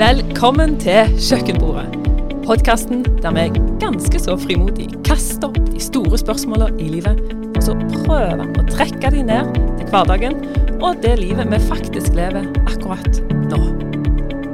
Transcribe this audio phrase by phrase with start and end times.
[0.00, 1.98] Velkommen til Kjøkkenbordet.
[2.46, 3.42] Podkasten der vi
[3.82, 7.18] ganske så frimodig kaster opp de store spørsmålene i livet,
[7.52, 7.74] og så
[8.06, 10.38] prøver å trekke de ned til hverdagen
[10.78, 13.58] og det livet vi faktisk lever akkurat nå.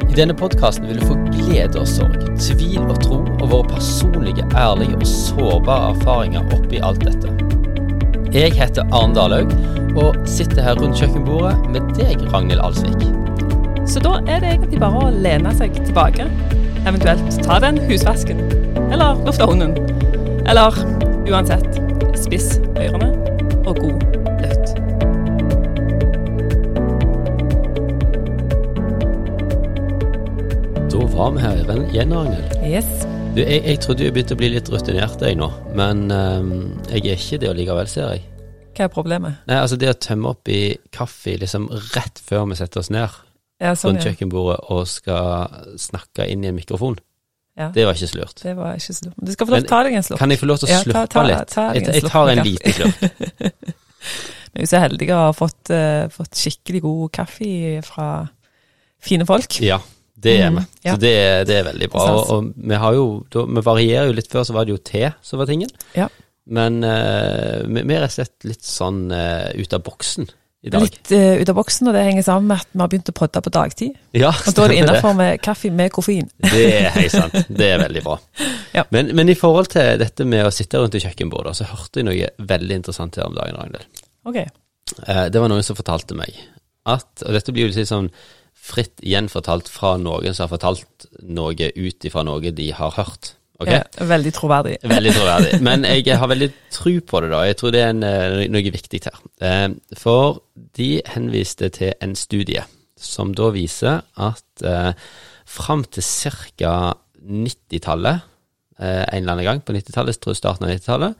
[0.08, 4.48] I denne podkasten vil du få glede og sorg, tvil og tro, og våre personlige,
[4.58, 7.30] ærlige og sårbare erfaringer oppi alt dette.
[8.34, 9.54] Jeg heter Arne Dalhaug,
[9.94, 13.25] og sitter her rundt kjøkkenbordet med deg, Ragnhild Alsvik.
[13.86, 16.24] Så da er det egentlig bare å lene seg tilbake,
[16.88, 18.40] eventuelt ta den husvasken,
[18.90, 19.76] eller lufte hunden,
[20.50, 20.74] eller
[21.30, 21.78] uansett,
[22.18, 23.12] spiss ørene
[23.62, 24.02] og god
[24.42, 24.72] lytt.
[30.90, 32.56] Da var vi her igjen, Ragnhild.
[32.66, 33.06] Yes.
[33.36, 35.46] Du, jeg, jeg trodde jeg begynte å bli litt rutinert jeg nå,
[35.78, 36.50] men ehm,
[36.90, 38.26] jeg er ikke det likevel, ser jeg.
[38.74, 39.38] Hva er problemet?
[39.46, 43.22] Nei, altså det å tømme opp i kaffe liksom rett før vi setter oss ned
[43.62, 46.98] Ja, sånn, rundt kjøkkenbordet og skal snakke inn i en mikrofon,
[47.56, 47.70] ja.
[47.72, 48.42] det var ikke så lurt.
[48.42, 49.16] Det var ikke så lurt.
[49.16, 50.20] Du skal få lov til å ta deg en slurk.
[50.20, 51.40] Kan jeg få lov til å Ja, slurpe litt?
[51.54, 53.74] ta ta jeg, jeg tar en liten slurk.
[54.56, 57.48] Vi er så heldige å ha fått, uh, fått skikkelig god kaffe
[57.84, 58.06] fra
[59.04, 59.58] fine folk.
[59.64, 59.80] Ja,
[60.16, 60.62] det er vi.
[60.62, 60.94] Mm, ja.
[60.94, 61.16] Så det,
[61.50, 62.06] det er veldig bra.
[62.12, 64.80] Og, og vi har jo, da, vi varierer jo litt før, så var det jo
[64.80, 65.72] te som var tingen.
[65.96, 66.08] Ja.
[66.48, 70.30] Men uh, vi vi er rett og slett litt sånn uh, ut av boksen
[70.66, 70.84] i dag.
[70.84, 73.14] Litt uh, ut av boksen, og det henger sammen med at vi har begynt å
[73.16, 73.98] podde på dagtid.
[74.16, 76.28] Ja, Og da er det innafor med kaffe med koffein.
[76.52, 77.36] Det er helt sant.
[77.48, 78.18] Det er veldig bra.
[78.76, 78.82] Ja.
[78.92, 82.04] Men, men i forhold til dette med å sitte rundt i kjøkkenbordet, så hørte jeg
[82.04, 84.02] noe veldig interessant her om dagen, Ragnhild.
[84.28, 84.36] Ok.
[85.00, 86.36] Uh, det var noen som fortalte meg
[86.84, 88.10] at, og dette blir jo litt sånn
[88.66, 93.35] fritt gjenfortalt fra noen som har fortalt noe ut ifra noe de har hørt.
[93.56, 93.70] Ok?
[93.72, 94.74] Ja, veldig troverdig.
[94.96, 95.60] Veldig troverdig.
[95.64, 97.38] Men jeg har veldig tro på det, da.
[97.48, 99.20] Jeg tror det er en, eh, noe viktig her.
[99.40, 100.42] Eh, For
[100.76, 102.64] de henviste til en studie
[103.00, 104.92] som da viser at eh,
[105.48, 106.74] fram til ca.
[107.26, 108.20] 90-tallet,
[108.78, 111.16] eh, en eller annen gang på 90-tallet, tror jeg starten av 90-tallet,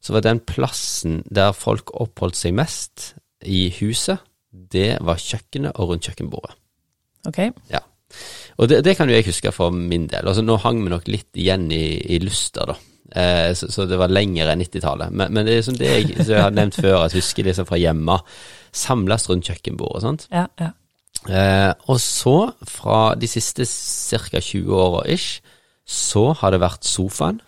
[0.00, 3.10] så var den plassen der folk oppholdt seg mest
[3.44, 6.54] i huset, det var kjøkkenet og rundt kjøkkenbordet.
[7.28, 7.38] Ok.
[7.70, 7.82] Ja.
[8.60, 10.26] Og det, det kan jo jeg huske for min del.
[10.28, 12.76] Altså Nå hang vi nok litt igjen i, i Luster, da.
[13.10, 15.14] Eh, så, så det var lenger enn 90-tallet.
[15.16, 17.68] Men, men det er som det jeg, jeg har nevnt før, at jeg husker liksom
[17.70, 18.18] fra hjemme.
[18.76, 20.04] Samles rundt kjøkkenbordet.
[20.04, 20.28] sant?
[20.34, 20.74] Ja, ja.
[21.28, 22.36] Eh, og så,
[22.68, 24.40] fra de siste ca.
[24.40, 25.40] 20 åra ish,
[25.88, 27.40] så har det vært sofaen.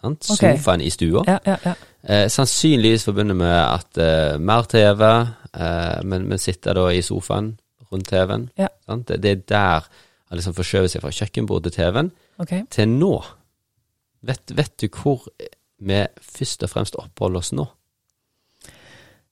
[0.00, 0.26] Sant?
[0.26, 0.58] Okay.
[0.58, 1.24] Sofaen i stua.
[1.28, 1.78] ja, ja, ja.
[2.00, 5.02] Eh, sannsynligvis forbundet med at eh, mer TV,
[5.52, 7.52] eh, men, men sitter da i sofaen
[7.92, 8.48] rundt TV-en.
[8.58, 8.68] Ja.
[8.86, 9.08] Sant?
[9.08, 9.88] Det, det er der
[10.30, 12.62] han liksom forskjøver seg fra kjøkkenbord til TV-en Okay.
[12.70, 13.16] til nå.
[14.24, 15.26] Vet, vet du hvor
[15.80, 17.66] vi først og fremst oppholder oss nå?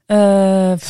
[0.09, 0.81] Uh,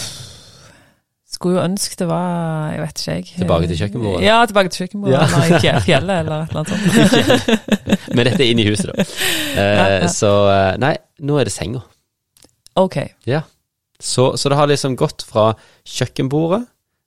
[1.28, 3.24] skulle jo ønske det var Jeg vet ikke, jeg.
[3.42, 4.24] Tilbake til kjøkkenbordet?
[4.26, 5.14] Ja, tilbake til kjøkkenbordet.
[5.14, 5.26] Ja.
[5.26, 8.08] Eller i fjellet, eller et eller annet sånt.
[8.16, 9.04] Men dette er inne i huset, da.
[9.04, 10.08] Uh, Ja, ja.
[10.14, 10.94] Så eh, nei,
[11.26, 11.82] nå er det senga.
[12.78, 12.96] Ok.
[13.26, 13.42] Ja.
[14.00, 15.50] Så, så det har liksom gått fra
[15.86, 16.62] kjøkkenbordet,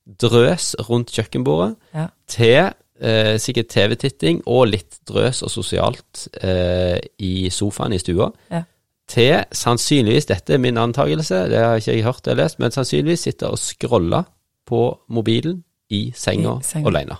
[0.07, 2.07] drøs rundt kjøkkenbordet, Ja.
[2.27, 8.31] til eh, sikkert TV-titting og litt drøs og sosialt eh, i sofaen i stua.
[8.51, 8.63] Ja.
[9.07, 13.19] Til sannsynligvis, dette er min antakelse, det har ikke jeg hørt eller lest, men sannsynligvis
[13.27, 14.23] sitte og scrolle
[14.67, 16.87] på mobilen i senga I senga.
[16.87, 17.17] alene.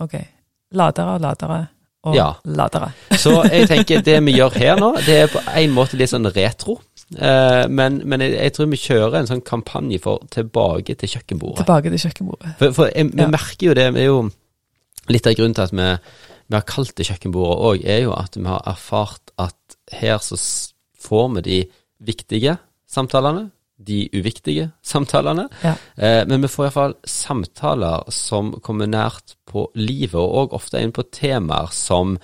[0.00, 0.14] Ok.
[0.72, 1.66] Ladere og ladere
[2.04, 2.30] og Ja.
[2.44, 2.92] ladere.
[3.18, 6.26] Så jeg tenker det vi gjør her nå, det er på en måte litt sånn
[6.34, 6.78] retro.
[7.18, 11.64] Eh, men men jeg, jeg tror vi kjører en sånn kampanje for tilbake til kjøkkenbordet.
[11.66, 12.54] Tilbake til kjøkkenbordet.
[12.58, 13.28] For, for jeg, vi Ja.
[13.28, 14.30] merker jo det, vi er jo
[15.12, 15.88] litt av grunnen til at vi,
[16.48, 20.38] vi har kalt det kjøkkenbordet òg, er jo at vi har erfart at her så
[21.04, 21.58] får vi de
[22.04, 22.56] viktige
[22.88, 23.50] samtalene,
[23.84, 25.74] de uviktige samtalene, Ja.
[25.98, 31.02] eh, men vi får iallfall samtaler som kommer nært på livet, og ofte inn på
[31.12, 32.16] temaer som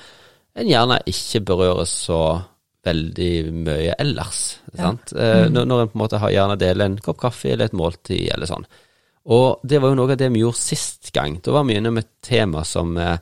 [0.56, 2.42] en gjerne ikke berører så
[2.86, 3.32] veldig
[3.66, 4.38] mye ellers.
[4.72, 4.86] Ja.
[4.90, 5.12] Sant?
[5.12, 7.76] Eh, når, når en på en måte har gjerne deler en kopp kaffe eller et
[7.76, 8.64] måltid eller sånn.
[9.30, 11.36] Og det var jo noe av det vi gjorde sist gang.
[11.44, 13.18] Da var vi innom et tema som eh,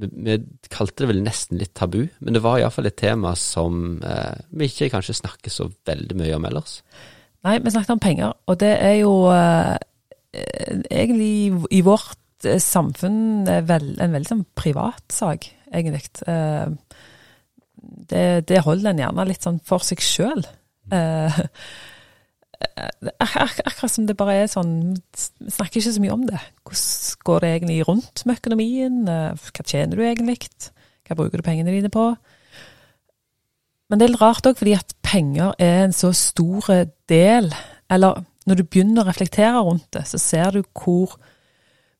[0.00, 0.38] vi, vi
[0.72, 4.70] kalte det vel nesten litt tabu, men det var iallfall et tema som eh, vi
[4.72, 6.78] ikke kanskje snakker så veldig mye om ellers.
[7.44, 9.76] Nei, vi snakket om penger, og det er jo eh,
[10.90, 12.16] egentlig i- vårt
[12.48, 16.08] eh, samfunn en veldig sånn privatsak, egentlig.
[16.26, 16.72] Eh,
[18.10, 20.44] det, det holder en gjerne litt sånn for seg sjøl.
[20.92, 21.40] Eh,
[23.20, 26.40] ak akkurat som det bare er sånn Vi snakker ikke så mye om det.
[26.64, 29.02] Hvordan går det egentlig rundt med økonomien?
[29.08, 30.38] Eh, Hva tjener du egentlig?
[31.04, 32.06] Hva bruker du pengene dine på?
[33.90, 36.70] Men det er litt rart òg, fordi at penger er en så stor
[37.10, 37.50] del
[37.92, 41.16] Eller når du begynner å reflektere rundt det, så ser du hvor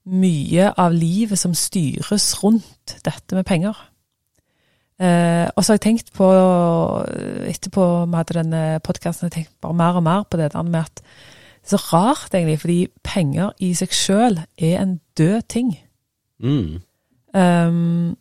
[0.04, 3.78] mye av livet som styres rundt dette med penger.
[5.02, 6.26] Eh, og så har jeg tenkt på,
[7.50, 11.02] etterpå vi hadde denne podkasten, tenkt bare mer og mer på det der med at
[11.64, 15.70] det er så rart, egentlig, fordi penger i seg sjøl er en død ting.
[16.44, 16.82] Mm.
[17.32, 18.16] Um,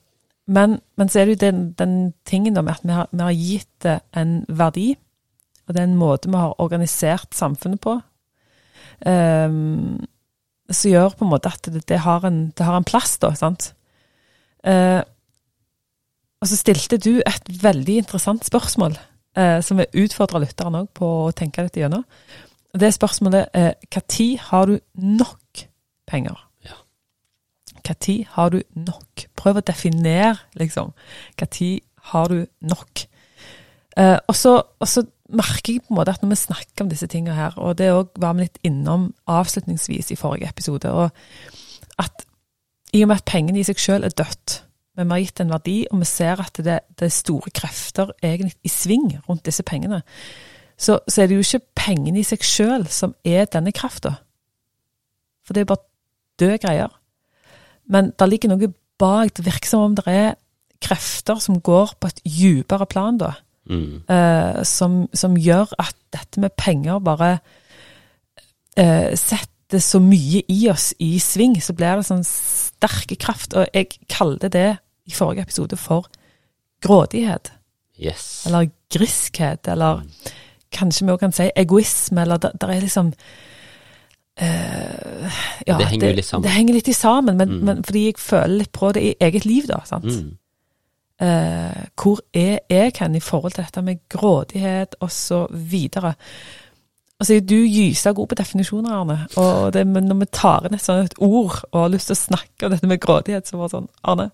[0.48, 3.36] men, men, så er det jo den, den tingen med at vi har, vi har,
[3.36, 4.96] gitt det en verdi,
[5.68, 8.00] og det er en måte vi har organisert samfunnet på,
[9.06, 10.00] um,
[10.72, 13.34] som gjør på en måte at det, det, har, en, det har, en, plass, da.
[13.36, 13.74] sant?
[14.64, 15.04] Uh,
[16.44, 18.98] og så stilte du et veldig interessant spørsmål,
[19.40, 22.04] eh, som jeg utfordrer lytteren òg på å tenke litt gjennom.
[22.76, 25.64] Det spørsmålet er når har du nok
[26.10, 26.36] penger?
[26.68, 26.76] Ja.
[27.88, 29.28] Når har du nok?
[29.40, 30.92] Prøv å definere, liksom.
[31.40, 31.80] Når
[32.12, 33.06] har du nok?
[33.96, 36.90] Eh, og, så, og, så, merker jeg på en måte at når vi snakker om
[36.92, 41.10] disse tingene her, og det òg var vi litt innom avslutningsvis i forrige episode, og
[41.98, 42.28] at
[42.94, 44.60] i og med at pengene i seg sjøl er dødt,
[44.98, 48.12] men vi har gitt en verdi, og vi ser at det, det er store krefter
[48.22, 50.04] egentlig i sving rundt disse pengene,
[50.78, 54.18] så, så er det jo ikke pengene i seg sjøl som er denne krafta.
[55.44, 55.88] For det er jo bare
[56.42, 56.94] døde greier.
[57.90, 59.34] Men det ligger noe bak.
[59.38, 60.36] Det virker som om det er
[60.84, 63.34] krefter som går på et dypere plan, da.
[63.70, 64.04] Mm.
[64.12, 67.38] Eh, som, som, gjør at dette med penger bare
[68.76, 71.56] eh, setter så mye i oss i sving.
[71.64, 73.56] Så blir det sånn sterke kraft.
[73.56, 74.70] Og jeg kaller det
[75.06, 76.08] i forrige episode for
[76.82, 77.54] grådighet.
[78.00, 78.46] Yes.
[78.48, 80.40] Eller griskhet, eller mm
[80.74, 83.12] kanskje vi òg kan si egoisme, eller det, er liksom
[84.42, 86.46] uh, ja, Det henger jo litt sammen.
[86.46, 87.66] Det henger litt sammen, men, mm.
[87.70, 89.84] men, fordi jeg føler litt på det i eget liv, da.
[89.90, 90.10] sant?
[90.10, 90.34] Mm.
[91.24, 96.16] Uh, hvor er jeg hen i forhold til dette med grådighet, og så videre.
[97.20, 99.20] Altså, du gyser god på definisjoner, Arne.
[99.40, 102.66] Og det, når vi tar inn et sånt ord og har lyst til å snakke
[102.66, 104.32] om dette med grådighet, så var det sånn Arne,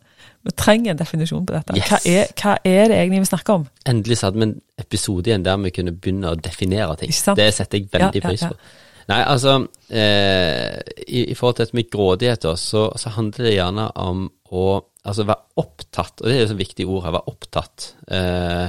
[0.50, 1.78] vi trenger en definisjon på dette.
[1.78, 1.90] Yes.
[1.90, 3.66] Hva, er, hva, er, det egentlig vi snakker om?
[3.90, 7.14] Endelig så hadde vi en episode igjen der vi kunne begynne å definere ting.
[7.38, 8.54] Det setter jeg veldig ja, pris på.
[8.54, 8.86] Ja, ja.
[9.10, 9.56] Nei, altså
[9.90, 10.76] eh,
[11.08, 14.66] i, i, forhold til dette med grådighet, så, så, handler det gjerne om å
[15.08, 18.68] altså være opptatt, og det er jo et viktig ord her, være opptatt eh,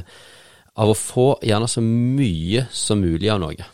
[0.80, 3.68] av å få gjerne så mye som mulig av noe.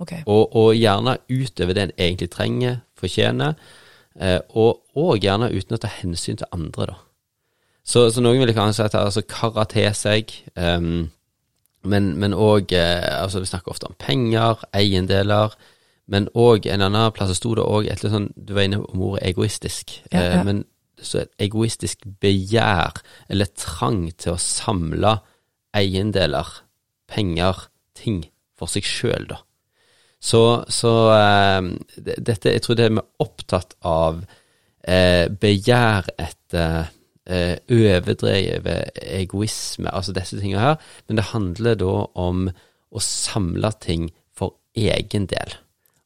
[0.00, 0.24] Okay.
[0.24, 3.54] Og, og, gjerne utover det en egentlig trenger, fortjener,
[4.18, 6.98] eh, og, og, gjerne uten å ta hensyn til andre, da.
[7.90, 11.08] Så, så noen vil kanskje si altså karre til seg, um,
[11.82, 15.54] men òg eh, altså Vi snakker ofte om penger, eiendeler,
[16.10, 19.06] men òg en annen plass sto det òg et litt sånn Du var inne om
[19.08, 20.40] ordet egoistisk, ja, ja.
[20.40, 20.64] Eh, men
[21.00, 23.00] så et egoistisk begjær,
[23.32, 25.14] eller trang til å samle
[25.72, 26.50] eiendeler,
[27.08, 28.26] penger, ting
[28.58, 29.40] for seg sjøl, da.
[30.20, 36.92] Så, så eh, dette, jeg tror det vi er opptatt av uh, begjær etter
[37.30, 40.80] uh, overdrevet egoisme, altså disse tingene her.
[41.08, 42.48] Men det handler da om
[42.90, 45.54] å samle ting for egen del.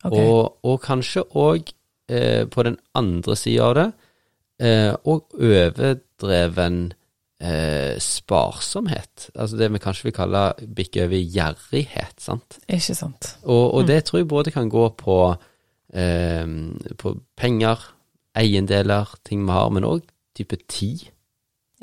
[0.04, 0.20] Okay.
[0.20, 1.72] Og, og, kanskje òg
[2.04, 3.84] på den andre sida av det,
[5.08, 6.82] og overdreven
[7.44, 9.30] eh, sparsomhet.
[9.34, 10.44] Altså det vi kanskje vil kalle
[10.76, 12.58] bikke over gjerrighet, sant.
[12.68, 13.34] Ikke sant.
[13.42, 13.88] Og, og mm.
[13.90, 15.18] det tror jeg både kan gå på,
[15.94, 16.46] eh,
[17.00, 17.90] på penger,
[18.34, 21.08] eiendeler, ting vi har, men òg type tid.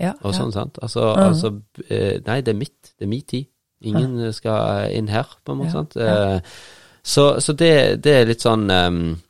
[0.02, 0.60] Ja, og sånn, ja.
[0.60, 0.80] sant.
[0.82, 1.28] Altså, -huh.
[1.28, 1.52] altså,
[2.28, 2.94] Nei, det er mitt.
[2.98, 3.46] Det er min tid.
[3.82, 4.32] Ingen -huh.
[4.32, 5.68] skal inn her, på en måte.
[5.68, 5.96] Ja, sant?
[5.96, 6.36] Ja.
[6.36, 6.42] Eh,
[7.04, 9.22] så, så det, det, er litt sånn um,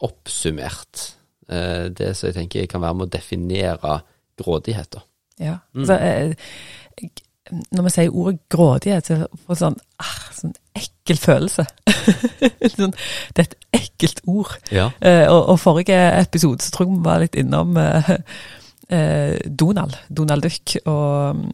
[0.00, 1.16] oppsummert,
[1.52, 4.00] uh, det som jeg tenker kan være med å definere
[4.40, 5.02] grådighet, da.
[5.40, 5.58] Ja.
[5.74, 5.80] Mm.
[5.80, 6.34] Altså, eh,
[7.72, 11.66] når vi sier ordet grådighet, så får jeg sånn, ah, sånn ekkel følelse.
[12.76, 12.94] sånn,
[13.34, 14.54] det er et ekkelt ord.
[14.70, 14.90] Ja.
[15.00, 18.12] Eh, og, og, forrige episode så tror jeg vi var litt innom eh,
[18.90, 21.50] eh Donald, Donald Duck, og mm,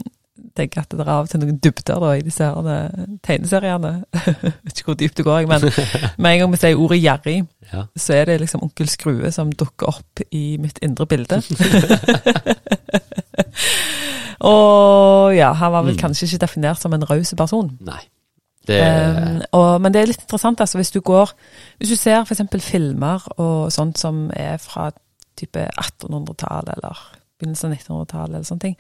[0.57, 3.93] tenker at det er av og til noen dybder da, i disse her tegneseriene.
[4.65, 5.67] Vet ikke hvor dypt det går, men
[6.23, 7.37] med en gang vi sier ordet gjerrig,
[7.73, 7.85] ja.
[7.97, 11.41] så er det liksom onkel Skrue som dukker opp i mitt indre bilde.
[14.53, 16.03] og ja, han var vel mm.
[16.03, 17.73] kanskje ikke definert som en raus person.
[17.85, 18.03] Nei.
[18.67, 18.81] Det...
[18.83, 21.31] Um, og, men det er litt interessant, altså, hvis du går
[21.79, 22.41] Hvis du ser f.eks.
[22.65, 24.89] filmer og sånt som er fra
[25.39, 27.03] type 1800-tallet eller
[27.39, 28.77] begynnelsen av 1900-tallet eller sånne ting,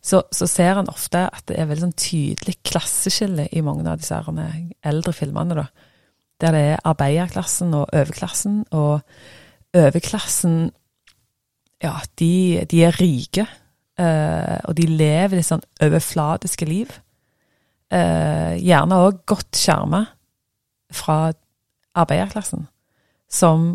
[0.00, 4.00] så, så, ser en ofte at det er veldig sånn tydelig klasseskille i mange av
[4.00, 4.18] disse
[4.86, 5.58] eldre filmene.
[5.58, 5.66] da.
[6.38, 9.00] Der det er arbeiderklassen og overklassen, og
[9.76, 10.70] overklassen
[11.82, 13.46] ja, de, de er rike.
[13.98, 16.92] Uh, og de lever litt sånn overfladiske liv.
[17.90, 20.04] Uh, gjerne òg godt skjerma
[20.94, 21.32] fra
[21.98, 22.66] arbeiderklassen,
[23.30, 23.70] som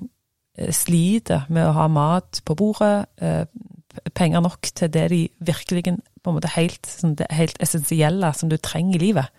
[0.58, 3.46] eh, sliter med å ha mat på bordet, eh,
[4.16, 5.84] penger nok til det de virkelig
[6.24, 9.30] på en måte helt, sånn det helt essensielle som du trenger i livet,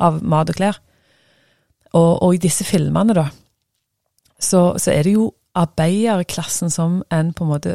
[0.00, 0.78] av mat og klær.
[1.92, 3.26] Og, og i disse filmene, da,
[4.40, 7.72] så, så er det jo arbeiderklassen som en på en måte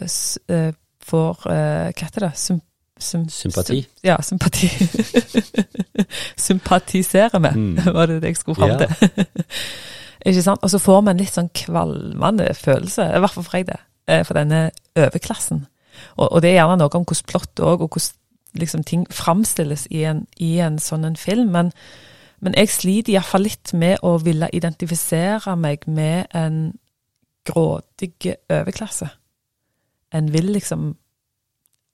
[0.48, 0.72] eh,
[1.06, 2.32] får uh, Hva heter det?
[2.40, 2.62] Sym,
[2.98, 3.82] sym, Sympati.
[3.84, 4.70] Sym, ja, sympati.
[6.48, 7.76] Sympatiserer med, Mm.
[7.98, 8.78] var det det jeg skulle fram Ja.
[8.78, 9.26] til.
[10.26, 10.60] Ikke sant?
[10.64, 14.24] Og så får man litt sånn kvalmende følelse, i hvert fall for jeg det, eh,
[14.26, 15.66] for denne overklassen.
[16.16, 18.12] Og, og det er gjerne noe om hvordan plott og hvordan
[18.60, 21.52] liksom, ting framstilles i en, i en sånn en film.
[21.56, 21.72] Men,
[22.40, 26.60] men jeg sliter iallfall litt med å ville identifisere meg med en
[27.46, 29.10] grådig overklasse.
[30.16, 30.96] En vil liksom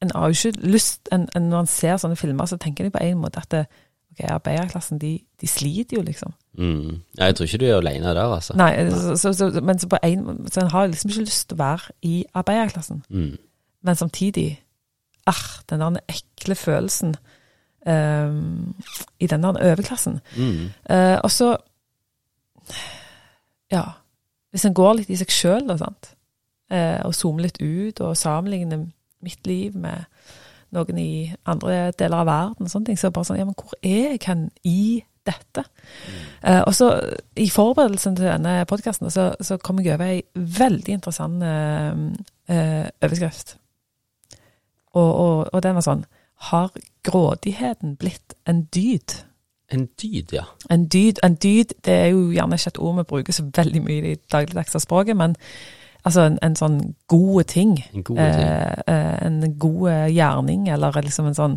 [0.01, 2.89] En har jo ikke lyst en, en, Når en ser sånne filmer, så tenker de
[2.89, 3.65] på en måte at det,
[4.11, 6.33] ok, arbeiderklassen, de, de sliter jo, liksom.
[6.57, 7.03] Mm.
[7.19, 8.55] Ja, jeg tror ikke du er alene der, altså.
[8.57, 11.59] Nei, så, så, så, men så på en, så en har liksom ikke lyst til
[11.59, 13.03] å være i arbeiderklassen.
[13.09, 13.37] Mm.
[13.81, 14.63] Men samtidig
[15.27, 17.15] ah, den der ekle følelsen
[17.87, 18.75] um,
[19.19, 20.19] i den der overklassen.
[20.37, 20.71] Mm.
[20.89, 21.57] Uh, og så
[23.71, 23.83] Ja.
[24.51, 26.09] Hvis en går litt i seg sjøl, da, sant.
[26.71, 28.85] Eh, og zoomer litt ut og sammenligner
[29.23, 30.07] mitt liv med
[30.75, 31.11] noen i
[31.47, 33.75] andre deler av verden, og sånne ting, så er det bare sånn Ja, men hvor
[33.79, 35.65] er jeg hen i dette?
[36.43, 36.93] Eh, og så,
[37.35, 41.91] i forberedelsen til denne podkasten, så, så kom jeg over ei veldig interessant uh,
[42.51, 43.57] uh, overskrift.
[44.93, 46.05] Og, og, og den var sånn
[46.51, 46.71] Har
[47.07, 49.13] grådigheten blitt en dyd?
[49.71, 50.43] En dyd, ja.
[50.69, 53.81] En dyd, en dyd, det er jo gjerne ikke et ord vi bruker så veldig
[53.85, 55.35] mye i det dagligdagse språket, men
[56.03, 57.77] altså en, en sånn gode ting.
[57.93, 58.19] En god.
[58.19, 61.55] Eh, eh, gjerning, eller liksom en sånn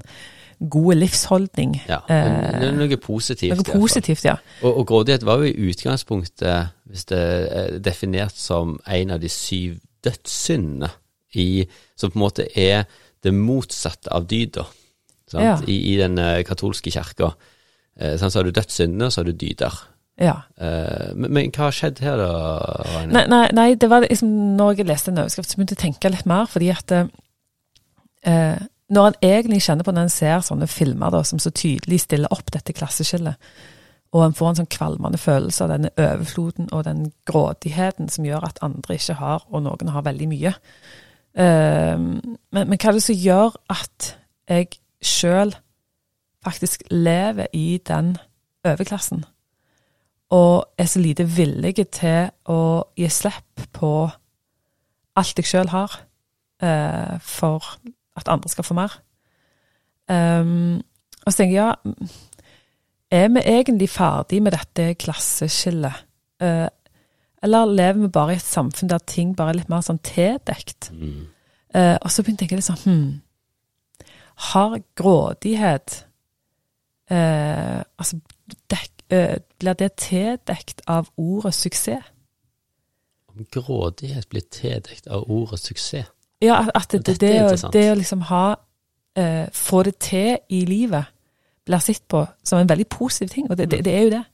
[0.71, 1.75] gode livsholdning.
[1.89, 3.57] Ja, eh, noe positivt.
[3.59, 4.37] Noe positivt, ja.
[4.63, 7.19] Og, og grådighet var jo i utgangspunktet, hvis det
[7.51, 10.93] er definert som en av de syv dødssyndene,
[11.35, 12.85] i- som på en måte er
[13.25, 14.69] det motsatte av dyder.
[15.31, 15.45] sant?
[15.45, 15.57] Ja.
[15.67, 17.33] I, I den eh, katolske kirka.
[17.97, 19.81] Eh, så har du dødssyndene, og så har du dyder.
[20.21, 20.37] ja.
[20.59, 22.31] Eh, men, men hva har skjedd her, da,
[22.93, 23.15] Rainer?
[23.17, 25.85] Nei, nei, nei, det var liksom når jeg leste en overskrift, så begynte jeg å
[25.89, 28.57] tenke litt mer, fordi at eh,
[28.95, 32.31] Når en egentlig kjenner på når en ser sånne filmer da, som så tydelig stiller
[32.35, 33.41] opp dette klasseskillet,
[34.15, 38.45] og en får en sånn kvalmende følelse av denne overfloden og den grådigheten som gjør
[38.47, 40.53] at andre ikke har, og noen har veldig mye.
[41.39, 44.11] Eh, men, men hva er det som gjør at
[44.49, 44.75] jeg
[45.05, 45.55] sjøl
[46.45, 48.17] faktisk lever i den
[48.65, 49.25] overklassen?
[50.35, 52.61] og er så lite villig til å
[52.99, 53.93] gi slipp på
[55.15, 55.99] alt jeg sjøl har,
[56.65, 57.77] uh, for
[58.19, 58.97] at andre skal få mer.
[60.11, 60.83] Um,
[61.25, 62.09] og så tenker jeg, ja,
[63.15, 66.03] er vi egentlig ferdig med dette klasseskillet?
[66.43, 66.67] Eh,
[67.45, 70.89] eller lever vi bare i et samfunn der ting bare er litt mer sånn tildekt?
[70.97, 71.27] Mm.
[71.75, 74.11] Eh, og så begynte jeg å tenke litt sånn hm,
[74.51, 75.97] Har grådighet
[77.11, 78.19] eh, Altså,
[78.71, 82.11] dek, eh, blir det tildekt av ordet suksess?
[83.35, 86.07] Om grådighet blir tildekt av ordet suksess.
[86.43, 88.45] Ja, at- det, det, er det, å, det å liksom ha
[89.17, 91.05] eh, Få det til i livet
[91.65, 94.25] blir sett på som en veldig positiv ting, og det, det, det er jo det.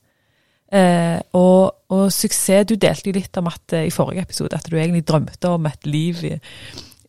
[0.70, 4.76] Eh, og, og suksess Du delte litt om at eh, i forrige episode at du
[4.76, 6.36] egentlig drømte om et liv i,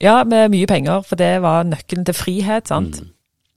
[0.02, 3.04] ja, med mye penger, for det var nøkkelen til frihet, sant?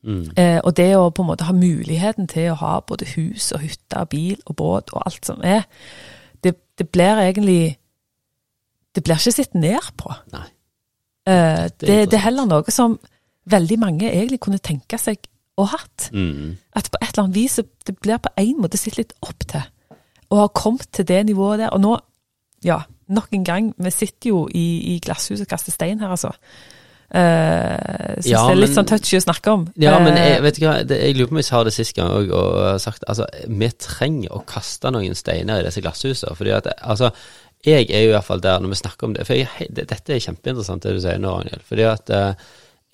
[0.04, 0.26] Mm.
[0.36, 3.62] Eh, og det å på en måte ha muligheten til å ha både hus og
[3.64, 5.64] hytte og bil og båt og alt som er,
[6.44, 7.78] det, det blir egentlig
[8.94, 10.12] Det blir ikke sett ned på.
[10.30, 10.44] Nei.
[11.26, 12.98] Eh, det, det, det er heller noe som
[13.50, 15.24] veldig mange egentlig kunne tenke seg
[15.58, 16.10] å hatt.
[16.12, 16.54] Mm.
[16.78, 19.64] At på et eller annet vis det blir på en måte sett litt opp til.
[20.30, 21.72] Og har kommet til det nivået der.
[21.74, 21.96] Og nå,
[22.64, 26.32] ja, nok en gang, vi sitter jo i, i glasshuset og kaster stein her, altså.
[27.14, 29.66] Uh, Syns Ja, det er litt men- sånn touchy å snakke om.
[29.78, 31.72] Ja, men Eh, jeg, vet du hva, det, jeg lurer på om jeg sa det
[31.76, 35.82] sist gang òg, og har sagt altså, vi trenger å kaste noen steiner i disse
[35.84, 36.34] glasshusene.
[36.34, 37.12] fordi at, altså,
[37.64, 39.26] jeg er jo i hvert fall der når vi snakker om det.
[39.26, 41.62] For jeg, det, dette er kjempeinteressant det du sier nå, Ragnhild.
[41.68, 42.34] Fordi at uh,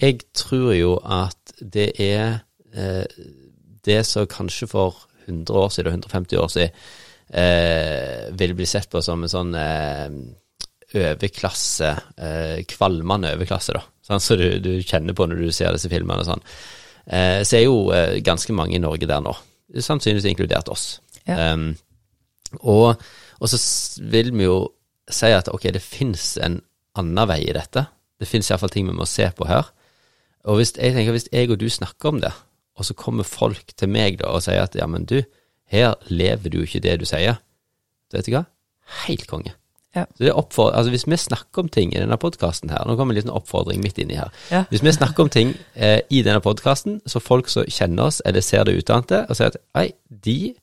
[0.01, 2.41] jeg tror jo at det er
[2.77, 3.05] uh,
[3.87, 6.71] det som kanskje for 100 år siden, og 150 år siden,
[7.33, 10.09] eh, vil bli sett på som en sånn eh,
[10.91, 13.85] overklasse, eh, kvalmende overklasse, da.
[14.07, 16.43] Sånn som du, du kjenner på når du ser disse filmene og sånn.
[17.07, 19.35] Eh, så er jo eh, ganske mange i Norge der nå.
[19.71, 20.99] Sannsynligvis inkludert oss.
[21.29, 21.53] Ja.
[21.55, 21.73] Um,
[22.67, 23.03] og,
[23.39, 23.59] og så
[24.11, 24.65] vil vi jo
[25.11, 26.59] si at ok, det fins en
[26.99, 27.85] annen vei i dette.
[28.19, 29.71] Det fins iallfall ting vi må se på her.
[30.51, 32.33] Og hvis jeg tenker, hvis jeg og du snakker om det,
[32.81, 35.21] og så kommer folk til meg da og sier at ja, men du,
[35.71, 37.39] her lever du jo ikke det du sier.
[38.13, 38.45] Vet du hva?
[39.07, 39.55] Helt konge.
[39.95, 40.05] Ja.
[40.15, 43.11] Så det er altså Hvis vi snakker om ting i denne podkasten her Nå kommer
[43.11, 44.31] en liten oppfordring midt inni her.
[44.51, 44.65] Ja.
[44.71, 48.41] Hvis vi snakker om ting eh, i denne podkasten, så folk som kjenner oss eller
[48.41, 49.91] ser det utdannede, og sier at ei,
[50.25, 50.55] de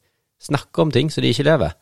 [0.43, 1.75] snakker om ting som de ikke lever,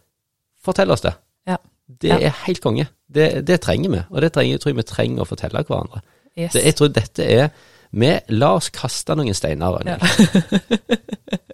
[0.63, 1.13] fortell oss det.
[1.47, 1.57] Ja.
[2.01, 2.87] Det er helt konge.
[3.15, 6.01] Det, det trenger vi, og det trenger, tror jeg vi trenger å fortelle hverandre.
[6.37, 6.51] Yes.
[6.53, 7.49] Så jeg tror dette er
[7.91, 9.77] vi, La oss kaste noen steiner.
[9.85, 9.99] Ja.
[10.01, 11.41] Ragnhild.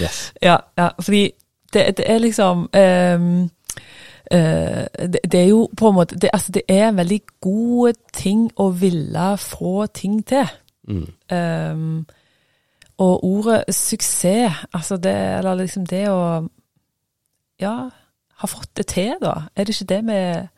[0.00, 0.32] yes.
[0.42, 1.30] Ja, ja fordi
[1.72, 3.50] det, det er liksom um,
[4.32, 7.92] Uh, det, det er jo på en måte det, Altså, det er en veldig god
[8.12, 10.48] ting å ville få ting til.
[10.88, 11.08] Mm.
[11.32, 12.06] Um,
[12.98, 16.48] og ordet suksess, altså det Eller liksom det å
[17.60, 17.90] Ja,
[18.38, 19.34] ha fått det til, da.
[19.56, 20.48] Er det ikke det vi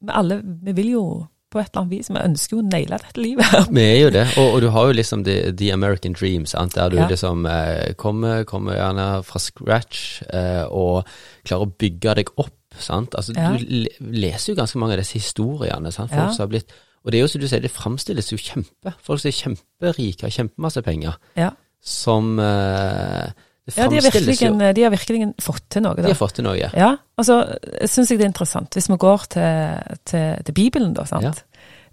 [0.00, 2.98] Vi alle Vi vil jo på et eller annet vis Vi ønsker jo å naile
[3.00, 3.70] dette livet.
[3.72, 6.74] Vi er jo det, og, og du har jo liksom the, the American Dream, sant?
[6.74, 7.06] der du Ja.
[7.08, 11.08] liksom eh, kommer, kommer gjerne fra scratch eh, og
[11.48, 12.54] klarer å bygge deg opp.
[12.78, 13.14] sant?
[13.16, 13.54] Altså Ja.
[13.56, 15.90] Du leser jo ganske mange av disse historiene.
[15.92, 16.10] sant?
[16.12, 16.32] Folk Ja.
[16.36, 16.70] som har blitt,
[17.04, 18.92] Og det er jo som du sier, det framstilles jo kjempe.
[19.02, 21.50] Folk som er kjemperike, har kjempemasse penger, Ja,
[21.80, 23.30] som eh,
[23.76, 24.38] ja de, har virkelig,
[24.76, 25.98] de har virkelig fått til noe.
[25.98, 26.56] De har fått til noe.
[26.58, 27.40] Ja, ja altså
[27.84, 31.44] syns jeg det er interessant, hvis vi går til, til, til Bibelen, da, sant.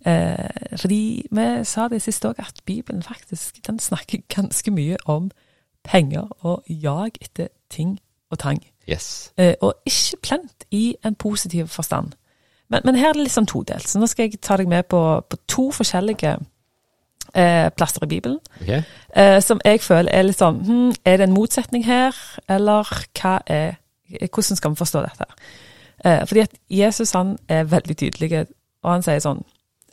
[0.06, 5.32] Eh, fordi vi sa det sist òg, at Bibelen faktisk den snakker ganske mye om
[5.84, 8.00] penger og jag etter ting
[8.32, 8.62] og tang.
[8.90, 9.34] Yes.
[9.38, 12.14] Eh, og ikke plent i en positiv forstand.
[12.70, 14.88] Men, men her er det litt sånn todelt, så nå skal jeg ta deg med
[14.90, 16.38] på, på to forskjellige
[17.36, 18.40] eh, plasser i Bibelen.
[18.62, 18.82] Okay.
[19.16, 22.16] Eh, som jeg føler er litt sånn hm, Er det en motsetning her,
[22.52, 22.90] eller
[23.20, 25.26] hva er Hvordan skal vi forstå dette?
[26.06, 28.46] Eh, fordi at Jesus han er veldig tydelig,
[28.84, 29.42] og han sier sånn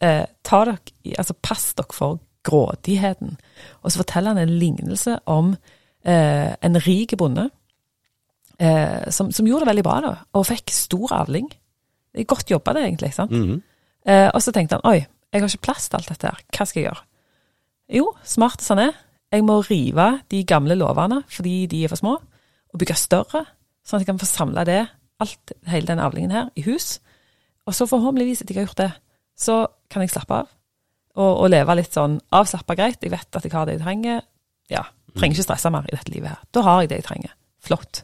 [0.04, 0.76] eh, ta dere,
[1.16, 3.38] altså Pass dere for grådigheten.
[3.82, 5.54] Og så forteller han en lignelse om
[6.04, 7.48] eh, en rik bonde
[8.58, 11.48] eh, som, som gjorde det veldig bra, da, og fikk stor avling.
[12.28, 13.14] Godt jobba, det, egentlig.
[13.16, 13.32] sant?
[13.32, 13.62] Mhm.
[14.06, 16.66] Eh, og så tenkte han oi, jeg har ikke plass til alt dette her, hva
[16.66, 17.04] skal jeg gjøre?
[17.92, 19.00] Jo, smart som han er,
[19.32, 22.16] jeg må rive de gamle låvene fordi de er for små,
[22.72, 23.44] og bygge større,
[23.84, 24.80] sånn at jeg kan få samla det,
[25.22, 26.96] alt, hele den avlingen her, i hus.
[27.68, 28.90] Og så forhåpentligvis, etter jeg har gjort det,
[29.38, 29.56] så
[29.92, 30.50] kan jeg slappe av,
[31.18, 33.04] og, og leve litt sånn avslappa greit.
[33.04, 34.24] Jeg vet at jeg har det jeg trenger.
[34.72, 34.86] Ja,
[35.18, 36.40] trenger ikke stresse mer i dette livet her.
[36.56, 37.34] Da har jeg det jeg trenger.
[37.62, 38.02] Flott.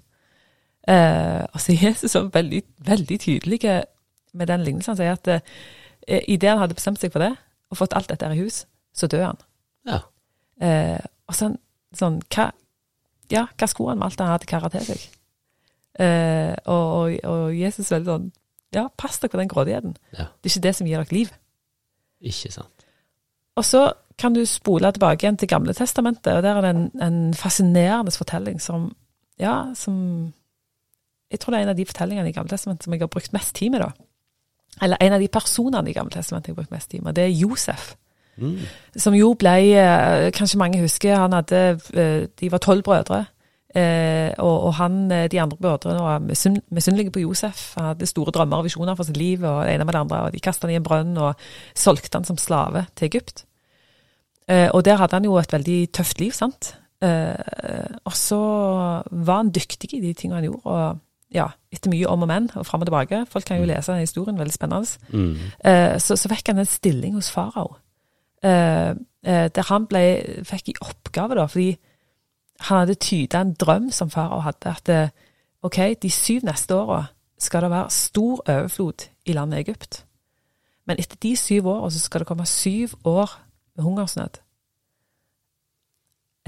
[0.89, 4.93] Eh, er Jesus så veldig, veldig tydelig med den lignelsen.
[4.93, 7.33] Han sier at eh, idet han hadde bestemt seg for det,
[7.73, 9.41] og fått alt dette her i hus, så dør han.
[9.89, 10.01] Ja.
[10.61, 10.99] Eh,
[11.29, 11.57] og sånn,
[11.97, 12.51] sånn hva,
[13.33, 14.49] ja, hva skulle han alt han hadde
[14.79, 15.07] til seg?
[15.99, 18.27] Eh, og, og, og Jesus veldig sånn
[18.77, 19.95] Ja, pass dere på den grådigheten.
[20.13, 20.29] Ja.
[20.29, 21.31] Det er ikke det som gir dere liv.
[22.21, 22.85] Ikke sant.
[23.57, 23.87] Og så
[24.19, 28.13] kan du spole tilbake igjen til Gamle testamentet, og der er det en, en fascinerende
[28.15, 28.91] fortelling som
[29.39, 30.33] Ja, som
[31.31, 33.33] Jeg tror det er en av de fortellingene i Gamle testamentet som jeg har brukt
[33.33, 33.91] mest tid med, da.
[34.83, 37.15] Eller en av de personene i Gamle testamentet jeg har brukt mest tid med.
[37.15, 37.95] Det er Josef.
[38.41, 38.59] Mm.
[38.97, 43.25] Som jo ble, eh, kanskje mange husker, han hadde eh, De var tolv brødre.
[43.77, 47.75] Eh, og, og han, de andre brødrene var misunn- misunnelige på Josef.
[47.77, 50.23] Han hadde store drømmer og visjoner for sitt liv, og det ene med det andre.
[50.23, 51.35] Og de kastet han i en brønn og
[51.77, 53.45] solgte han som slave til Egypt.
[54.49, 56.73] Eh, og der hadde han jo et veldig tøft liv, sant.
[57.03, 58.41] Eh, og så
[59.11, 60.65] var han dyktig i de tingene han gjorde.
[60.65, 63.27] og ja, etter mye om og men, og fram og tilbake.
[63.29, 64.89] Folk kan jo lese den historien, veldig spennende.
[65.13, 65.37] Mm.
[65.61, 67.75] Eh, så, så fikk han en stilling hos farao.
[68.45, 68.91] Eh,
[69.23, 70.03] eh, der han ble,
[70.47, 71.73] fikk i oppgave, da, fordi
[72.69, 75.15] han hadde tyda en drøm som farao hadde, at eh,
[75.63, 77.05] ok, de syv neste åra
[77.39, 80.05] skal det være stor overflod i landet Egypt.
[80.87, 83.31] Men etter de syv åra så skal det komme syv år
[83.77, 84.41] med hungersnød.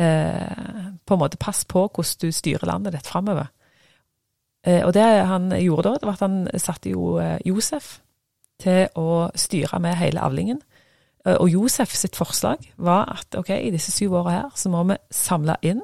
[0.01, 3.51] Eh, på en måte pass på hvordan du styrer landet ditt framover.
[4.67, 8.01] Eh, og det han gjorde da, det var at han satte jo eh, Josef
[8.61, 10.61] til å styre med hele avlingen.
[11.27, 14.85] Eh, og Josef sitt forslag var at ok, i disse syv åra her så må
[14.89, 15.83] vi samle inn,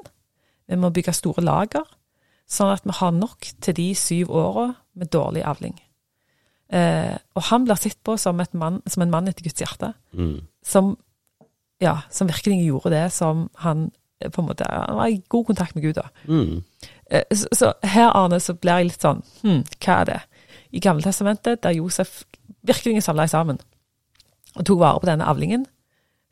[0.67, 1.85] vi må bygge store lager,
[2.49, 5.75] sånn at vi har nok til de syv åra med dårlig avling.
[6.73, 9.93] Eh, og han blir sett på som, et mann, som en mann etter Guds hjerte,
[10.13, 10.41] Mm.
[10.63, 10.97] som,
[11.79, 15.45] ja, som virkelig gjorde det som han eh, på en måte, Han var i god
[15.45, 15.95] kontakt med Gud.
[15.95, 16.09] da.
[16.27, 16.63] Mm.
[17.11, 20.19] Eh, Så, så her, Arne, så blir jeg litt sånn hm, Hva er det?
[20.71, 22.23] I Gamle Testamentet, der Josef
[22.63, 23.59] virkelig samla sammen
[24.57, 25.65] og tok vare på denne avlingen,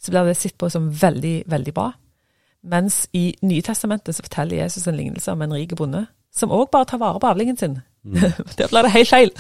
[0.01, 1.91] så blir det sett på som veldig, veldig bra.
[2.65, 6.89] Mens i Nytestamentet så forteller Jesus en lignelse om en rik bonde som òg bare
[6.89, 7.77] tar vare på avlingen sin.
[8.57, 9.31] Der blir det helt feil.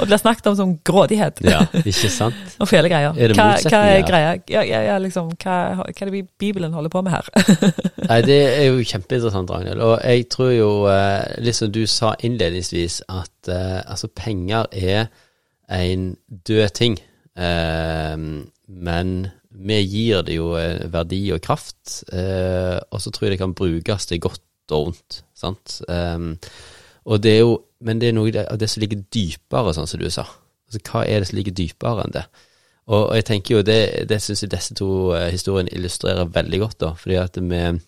[0.00, 2.40] og blir snakket om som grådighet Ja, ikke sant?
[2.60, 3.14] og fæle greier.
[3.14, 4.32] Er det hva, hva er greia?
[4.50, 7.30] Ja, ja, ja, liksom, hva, hva er det Bibelen holder på med her?
[8.08, 9.84] Nei, det er jo kjempeinteressant, Ragnhild.
[9.84, 15.06] Og jeg tror jo, liksom litt som du sa innledningsvis, at eh, altså penger er
[15.72, 16.16] en
[16.48, 16.98] død ting.
[17.36, 18.16] Eh,
[18.66, 19.12] men
[19.50, 23.56] vi gir det jo eh, verdi og kraft, eh, og så tror jeg det kan
[23.56, 25.22] brukes til godt og vondt.
[25.34, 25.80] sant?
[27.06, 30.00] Og det er jo, men det er noe av det som ligger dypere, sånn som
[30.00, 30.24] du sa.
[30.66, 32.24] Altså, hva er det som ligger dypere enn det?
[32.90, 34.88] Og, jeg tenker jo det, det syns jeg disse to
[35.30, 36.90] historiene illustrerer veldig godt, da.
[36.98, 37.78] Fordi at med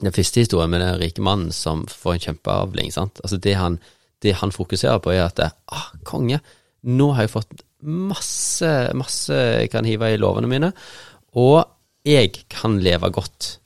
[0.00, 3.20] den første historien med den rike mannen som får en kjempeavling, sant.
[3.24, 3.78] Altså det han,
[4.24, 6.40] det han fokuserer på, er at ah, konge,
[6.84, 10.72] nå har jeg fått masse, masse jeg kan hive i lovene mine,
[11.38, 11.64] og
[12.08, 13.58] jeg kan leve godt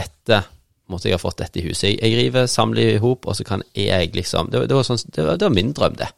[0.00, 0.46] etter
[0.90, 1.88] måtte jeg ha fått dette i huset.
[1.94, 4.84] Jeg, jeg river, samler i hop, og så kan jeg liksom Det, var- det, var,
[4.86, 6.10] sånn, det, var, det var min drøm, det.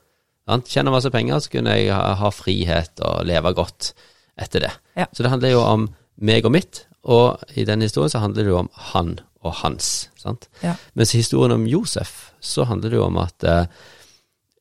[0.47, 0.69] Sant?
[0.71, 3.93] Tjene masse penger, så kunne jeg ha, ha frihet og leve godt
[4.39, 4.73] etter det.
[4.99, 5.07] Ja.
[5.15, 5.87] Så det handler jo om
[6.19, 9.15] meg og mitt, og i denne historien så handler det jo om han
[9.47, 10.09] og hans.
[10.19, 10.49] sant?
[10.65, 10.75] Ja.
[10.99, 13.67] Mens i historien om Josef, så handler det jo om at eh,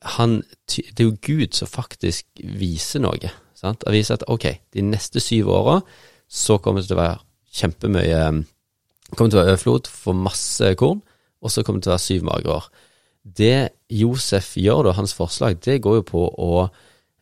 [0.06, 0.40] han,
[0.70, 3.32] det er jo Gud som faktisk viser noe.
[3.58, 3.86] Sant?
[3.88, 5.80] Han viser at ok, de neste syv åra
[6.30, 7.22] så kommer det til å være
[7.56, 8.20] kjempemye
[9.16, 11.02] kommer til å være overflod, få masse korn,
[11.42, 12.68] og så kommer det til å være syv magre år.
[13.26, 13.58] Det
[13.94, 16.50] Josef gjør, da, hans forslag, det går jo på å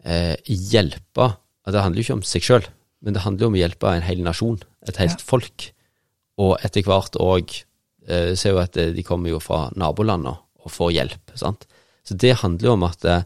[0.03, 2.65] eh, hjelpe Det handler jo ikke om seg sjøl,
[3.03, 5.27] men det handler jo om å hjelpe en hel nasjon, et helt Ja.
[5.27, 5.69] folk.
[6.43, 7.51] Og etter hvert òg
[8.07, 11.35] eh, Ser jo at eh, de kommer jo fra nabolandene og får hjelp.
[11.39, 11.67] sant?
[12.03, 13.23] Så det handler jo om at eh,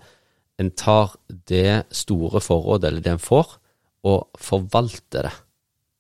[0.62, 1.16] en tar
[1.50, 3.58] det store forrådet, eller det en får,
[4.04, 5.34] og forvalter det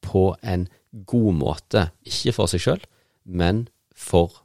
[0.05, 0.67] på en
[1.05, 1.89] god måte.
[2.05, 2.83] Ikke for seg sjøl,
[3.25, 4.43] men for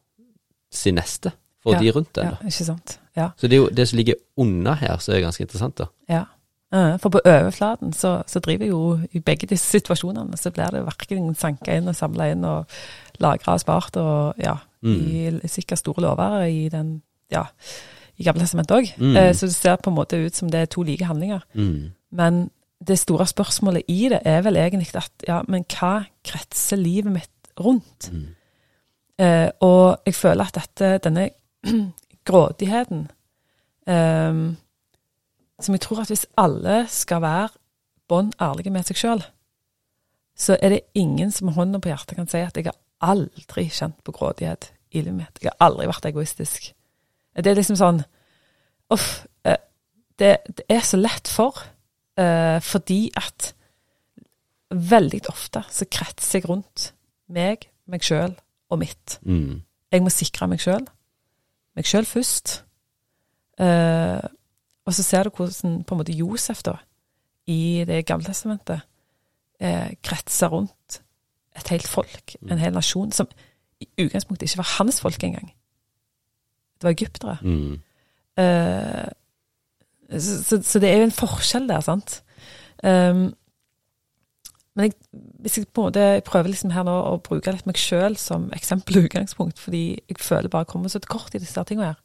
[0.72, 1.32] sin neste.
[1.62, 2.32] For Ja, de rundt en.
[2.32, 2.98] Ja, ikke sant.
[3.16, 3.30] Ja.
[3.36, 5.78] Så det er jo det som ligger unna her, som er ganske interessant.
[5.78, 5.86] da.
[6.08, 6.24] ja.
[6.72, 8.78] For på overflaten så, så driver jo
[9.12, 12.64] i begge disse situasjonene, så blir det verken sanka inn og samla inn og
[13.20, 15.42] lagra og spart og ja, Mm.
[15.44, 17.44] i sikkert store lover i den ja,
[18.22, 18.90] i Gamle testamentet òg.
[19.02, 19.16] Mm.
[19.34, 21.42] Så det ser på en måte ut som det er to like handlinger.
[21.58, 21.90] Mm.
[22.14, 22.44] Men
[22.86, 27.52] det store spørsmålet i det er vel egentlig at ja, men hva kretser livet mitt
[27.60, 28.10] rundt?
[28.12, 28.26] Mm.
[29.22, 31.28] Eh, og jeg føler at dette, denne
[32.28, 33.10] grådigheten
[33.86, 34.38] eh,
[35.62, 37.48] Som jeg tror at hvis alle skal være
[38.08, 39.20] bånn ærlige med seg sjøl,
[40.36, 42.78] så er det ingen som med hånda på hjertet kan si at jeg har
[43.12, 45.38] aldri kjent på grådighet i livet mitt.
[45.40, 46.72] Jeg har aldri vært egoistisk.
[47.36, 48.02] Det er liksom sånn
[48.92, 49.24] Uff.
[49.48, 49.56] eh,
[50.18, 51.56] Det, det er så lett for,
[52.20, 53.54] uh, fordi at
[54.70, 56.92] veldig ofte så kretser jeg rundt
[57.32, 58.34] meg, meg sjøl
[58.70, 59.18] og mitt.
[59.24, 59.62] Mm.
[59.92, 60.84] Jeg må sikre meg sjøl.
[61.76, 62.62] Meg sjøl først.
[63.60, 64.20] Uh,
[64.84, 66.76] og så ser du hvordan på en måte Josef da,
[67.46, 68.84] i Det gamle testamentet
[69.62, 71.00] uh, kretser rundt
[71.56, 73.28] et helt folk, en hel nasjon, som
[73.80, 75.50] i utgangspunktet ikke var hans folk engang.
[76.82, 77.36] Det var egyptere.
[77.46, 77.74] Mm.
[78.40, 79.10] Uh,
[80.18, 82.16] så, så, så det er jo en forskjell der, sant.
[82.82, 83.28] Um,
[84.74, 84.96] men jeg,
[85.44, 88.48] hvis jeg på en måte prøver liksom her nå å bruke litt meg sjøl som
[88.56, 92.02] eksempel og utgangspunkt, fordi jeg føler bare jeg kommer så kort i disse tingene her.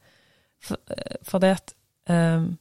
[0.61, 1.73] For, eh, for det at
[2.09, 2.55] um,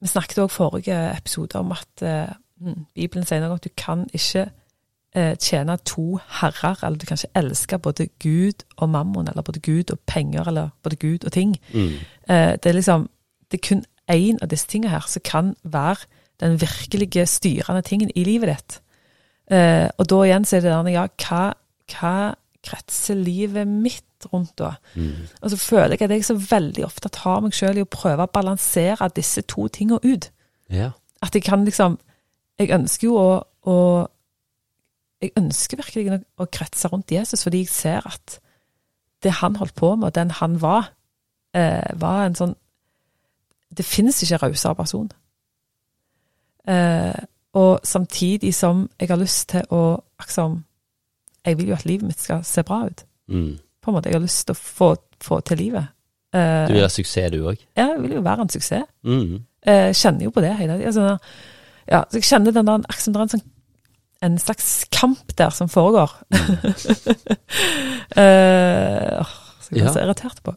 [0.00, 4.04] Vi snakket òg forrige episode om at mm, Bibelen sier noe om at du kan
[4.14, 4.44] ikke
[5.40, 9.92] tjene to herrer, eller du kan ikke elske både Gud og mammon, eller både Gud
[9.94, 11.56] og penger, eller både Gud og ting.
[11.74, 11.94] Mm.
[12.30, 13.08] Eh, det er liksom
[13.50, 16.04] Det er kun én av disse tingene her som kan være
[16.40, 18.80] den virkelige styrende tingen i livet ditt.
[19.50, 21.44] Eh, og da igjen så er det der ja, hva,
[21.88, 24.74] hva kretser livet mitt rundt da?
[24.94, 25.28] Mm.
[25.40, 28.26] Og så føler jeg at jeg så veldig ofte tar meg sjøl i å prøve
[28.26, 30.30] å balansere disse to tingene ut.
[30.68, 30.90] Ja.
[31.22, 31.98] At jeg kan liksom
[32.58, 33.34] Jeg ønsker jo å,
[33.70, 33.74] å
[35.22, 38.38] Jeg ønsker virkelig å, kretse rundt Jesus, fordi jeg ser at
[39.22, 40.92] det han holdt på med, og den han var,
[41.54, 42.54] eh, var en sånn
[43.74, 45.10] Det finnes ikke rausere person.
[46.68, 47.18] Eh,
[47.52, 50.64] og samtidig som jeg har lyst til å liksom,
[51.44, 53.04] Jeg vil jo at livet mitt skal se bra ut.
[53.28, 53.58] Mm.
[53.82, 55.86] På en måte, Jeg har lyst til å få, få til livet.
[56.34, 57.58] Eh, Du vil ha suksess, du òg?
[57.76, 58.84] ja, jeg vil jo være en suksess.
[59.04, 59.44] Mm.
[59.66, 60.86] Kjenner jo på det hele tiden.
[60.86, 61.18] Altså,
[61.88, 63.46] ja, så jeg kjenner den der, liksom, der er en, sånn,
[64.22, 66.10] en slags kamp der som foregår.
[68.18, 69.92] Eh, åh, så jeg blir Ja.
[69.92, 70.54] så irritert på.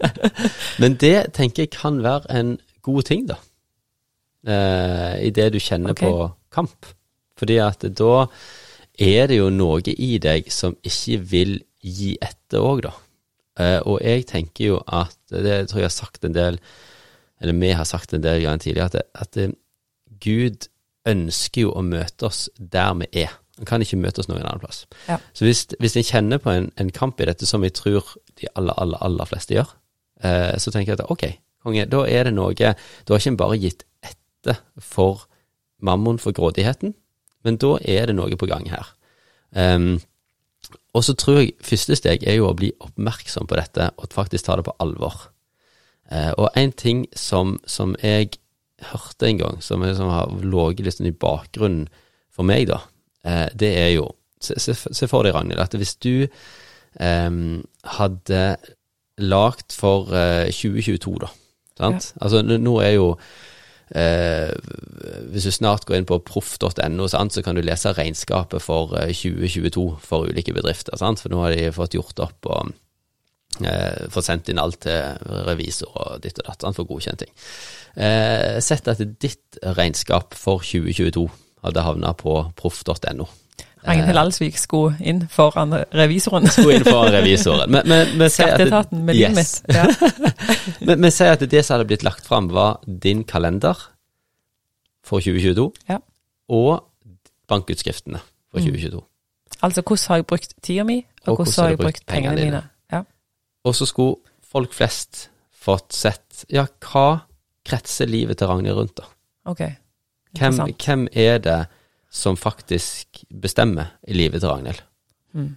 [0.82, 3.36] Men det tenker jeg kan være en god ting, da.
[4.44, 6.10] Uh, I det du kjenner okay.
[6.10, 6.86] på kamp.
[7.38, 8.26] Fordi at da
[8.98, 12.92] er det jo noe i deg som ikke vil gi etter òg, da.
[13.54, 16.58] Uh, og jeg tenker jo at Det tror jeg har sagt en del
[17.40, 19.54] eller vi har sagt en del ganger tidligere, at, det, at det,
[20.20, 20.68] Gud
[21.08, 23.32] ønsker jo å møte oss der vi er.
[23.58, 24.84] Han kan ikke møte oss noen annen plass.
[25.06, 25.20] Ja.
[25.36, 28.48] Så hvis, hvis en kjenner på en, en, kamp i dette, som jeg tror de
[28.54, 29.70] aller, aller, aller fleste gjør,
[30.26, 31.28] eh, så tenker jeg at ok,
[31.64, 35.28] konge, da er det noe Da har ikke en bare gitt etter for
[35.84, 36.94] mammon, for grådigheten,
[37.44, 38.90] men da er det noe på gang her.
[39.54, 40.00] Um,
[40.94, 44.46] og så tror jeg første steg er jo å bli oppmerksom på dette, og faktisk
[44.46, 45.28] ta det på alvor.
[46.10, 48.38] Uh, og en ting som, som jeg
[48.90, 51.88] hørte en gang, som, som har ligget litt sånn i bakgrunnen
[52.34, 52.82] for meg, da,
[53.26, 54.12] eh, det er jo
[54.44, 56.26] Se, se, se for deg, Ragnhild, at hvis du
[57.00, 57.36] eh,
[57.96, 58.40] hadde
[59.24, 61.30] lagd for eh, 2022, da,
[61.80, 62.10] sant?
[62.10, 62.18] Ja.
[62.26, 63.06] Altså nå er jo
[63.92, 64.52] Eh,
[65.30, 69.98] hvis du snart går inn på proff.no, så kan du lese regnskapet for 2022 eh,
[70.00, 70.96] for ulike bedrifter.
[70.98, 71.20] Sant?
[71.22, 72.72] For nå har de fått gjort opp og
[73.62, 77.30] eh, fått sendt inn alt til revisor og ditt og datt for godkjenting.
[77.94, 81.28] Eh, sett at ditt regnskap for 2022
[81.64, 83.28] hadde havna på proff.no.
[83.84, 86.48] Ragnhild Alsvik skulle inn foran revisoren.
[86.48, 87.68] Skulle inn foran revisoren.
[87.70, 89.62] Men, men, men Skatteetaten med livet yes.
[89.68, 89.76] mitt.
[89.76, 89.84] Ja.
[90.88, 93.76] men, men si at det som hadde blitt lagt fram, var din kalender
[95.04, 96.00] for 2022 ja.
[96.48, 96.86] og
[97.52, 99.02] bankutskriftene for 2022.
[99.04, 99.10] Mm.
[99.64, 102.62] Altså hvordan har jeg brukt tida mi, og, og hvordan har jeg brukt pengene mine.
[103.64, 105.28] Og så skulle folk flest
[105.64, 107.24] fått sett ja, hva
[107.64, 109.08] kretser livet til Ragnhild rundt, da?
[109.48, 109.76] Okay.
[110.36, 111.60] Hvem, hvem er det
[112.14, 114.82] som faktisk bestemmer i livet til Ragnhild.
[115.34, 115.56] Mm.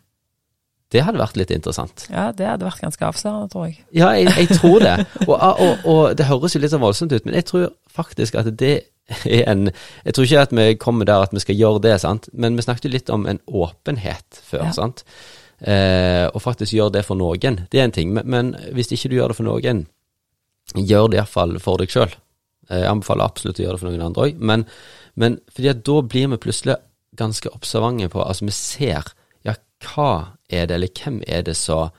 [0.92, 2.08] Det hadde vært litt interessant.
[2.10, 3.82] Ja, det hadde vært ganske avslørende, tror jeg.
[3.94, 4.96] Ja, jeg, jeg tror det.
[5.28, 8.50] Og, og, og, det høres jo litt så voldsomt ut, men jeg tror faktisk at
[8.58, 8.78] det
[9.24, 12.30] er en Jeg tror ikke at vi kommer der at vi skal gjøre det, sant,
[12.34, 14.74] men vi snakket jo litt om en åpenhet før, ja.
[14.76, 15.04] sant.
[15.58, 18.14] Eh, og faktisk gjøre det for noen, det er en ting.
[18.14, 19.86] Men, men hvis ikke du gjør det for noen,
[20.78, 22.14] gjør det iallfall for deg sjøl.
[22.70, 24.68] Eh, jeg anbefaler absolutt å gjøre det for noen andre òg, men
[25.18, 26.76] men fordi at da blir vi plutselig
[27.18, 29.08] ganske observante på Altså, vi ser
[29.46, 31.90] ja, hva er det, eller hvem er det som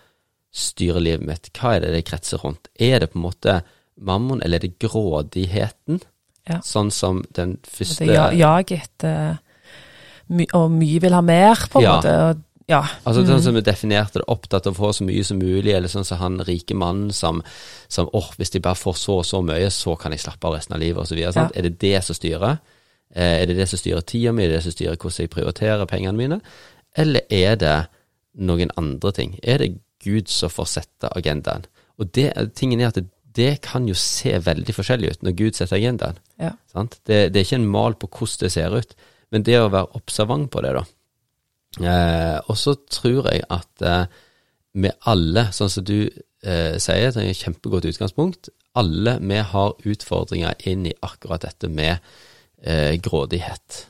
[0.54, 1.50] styrer livet mitt?
[1.56, 2.70] Hva er det det kretser rundt?
[2.78, 3.60] Er det på en måte
[3.98, 6.00] mammon, eller er det grådigheten?
[6.48, 6.60] Ja.
[6.64, 9.36] Sånn som den første Det er jag etter
[10.56, 11.96] Og mye vil ha mer, på en ja.
[11.98, 12.14] måte.
[12.28, 12.82] Og, ja.
[13.08, 15.88] Altså sånn som vi definerte det, opptatt av å få så mye som mulig, eller
[15.88, 17.40] sånn som han rike mannen som,
[17.88, 20.58] som åh, hvis de bare får så og så mye, så kan jeg slappe av
[20.58, 21.20] resten av livet, osv.
[21.22, 21.48] Ja.
[21.48, 22.58] Er det det som styrer?
[23.14, 25.32] Eh, er det det som styrer tida mi, er det det som styrer hvordan jeg
[25.32, 26.40] prioriterer pengene mine,
[26.98, 27.76] eller er det
[28.36, 29.38] noen andre ting?
[29.42, 29.72] Er det
[30.04, 31.64] Gud som får sette agendaen?
[31.98, 35.56] Og det, tingen er at det, det kan jo se veldig forskjellig ut når Gud
[35.56, 36.20] setter agendaen.
[36.36, 36.52] Ja.
[36.74, 38.94] Det, det, er ikke en mal på hvordan det ser ut,
[39.32, 40.84] men det å være observant på det, da.
[41.76, 44.06] Eh, og så tror jeg at eh,
[44.78, 49.76] vi alle, sånn som du eh, sier, det er et kjempegodt utgangspunkt, alle vi har
[49.90, 51.98] utfordringer inn i akkurat dette med
[52.62, 53.84] eh, grådighet.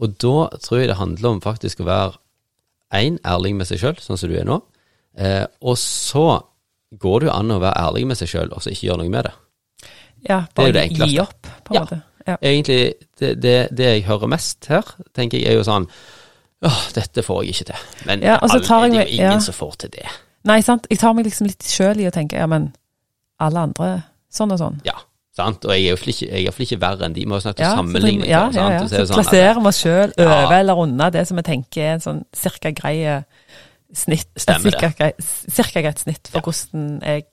[0.00, 2.18] Og da tror jeg det handler om faktisk å være
[2.96, 4.60] én, ærlig med seg sjøl, sånn som du er nå.
[5.18, 6.40] Eh, og så
[6.90, 9.12] går det jo an å være ærlig med seg sjøl og så ikke gjøre noe
[9.12, 9.34] med det.
[10.26, 11.84] Ja, bare gi opp, på en ja.
[11.84, 12.00] måte.
[12.26, 12.36] Ja.
[12.44, 12.80] Egentlig,
[13.18, 15.86] det, det, det, jeg hører mest her, tenker jeg er jo sånn
[16.66, 17.84] Åh, dette får jeg ikke til.
[18.08, 19.38] Men ja, alle, det er jo ingen ja.
[19.44, 20.08] som får til det.
[20.48, 20.88] Nei, sant.
[20.92, 22.70] Jeg tar meg liksom litt sjøl i å tenke ja, men
[23.40, 23.88] alle andre
[24.32, 24.82] sånn og sånn.
[24.88, 24.98] Ja.
[25.36, 25.64] Sant?
[25.64, 27.24] Og jeg er jo ikke, ikke verre enn de.
[27.24, 28.28] Vi har snakket om ja, sammenligning.
[28.28, 28.82] Ja, ja, ja.
[28.90, 32.04] Så, så plasserer vi oss sjøl over eller unna det som vi tenker er en
[32.04, 32.96] sånn cirka grei
[33.96, 34.28] snitt.
[34.36, 35.12] Stemmer det.
[35.22, 37.28] Cirka greit snitt for hvordan jeg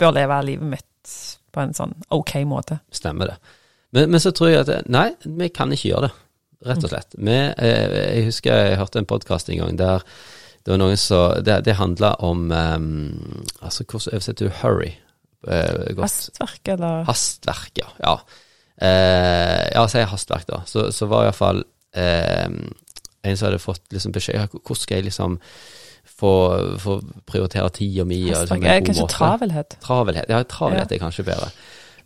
[0.00, 1.16] bør leve livet mitt
[1.50, 2.78] på en sånn ok måte.
[2.94, 3.56] Stemmer det.
[3.96, 6.12] Men, men så tror jeg at nei, vi kan ikke gjøre det,
[6.66, 7.14] rett og slett.
[7.16, 10.04] Vi, eh, jeg husker jeg hørte en podkast en gang der
[10.60, 14.92] det var noen som Det, det handla om um, Altså, hvordan oversetter du 'hurry'?
[15.48, 15.96] eh.
[15.96, 17.04] Hastverk, eller?
[17.08, 17.88] Hastverk, ja.
[18.04, 18.18] Ja,
[18.82, 20.60] eh, ja sier hastverk, da.
[20.66, 21.62] Så, så var iallfall
[21.96, 22.44] eh,
[23.24, 25.38] en som hadde fått liksom beskjed Hvordan skal jeg liksom
[26.04, 26.32] få,
[26.78, 28.20] få prioritere tida mi?
[28.28, 29.14] Hastverk liksom, er kanskje måte.
[29.16, 29.76] travelhet?
[29.80, 30.94] Travelhet, Ja, travelhet ja.
[30.96, 31.50] er kanskje bedre.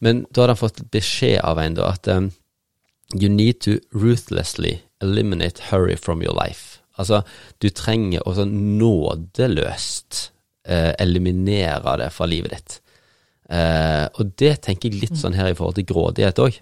[0.01, 2.31] Men da hadde han fått beskjed av en da at um,
[3.15, 6.81] you need to ruthlessly eliminate hurry from your life.
[6.99, 7.23] Altså,
[7.63, 10.29] du trenger å sånn nådeløst
[10.69, 12.77] eh, eliminere det fra livet ditt.
[13.51, 16.61] Eh, og det tenker jeg litt sånn her i forhold til grådighet òg.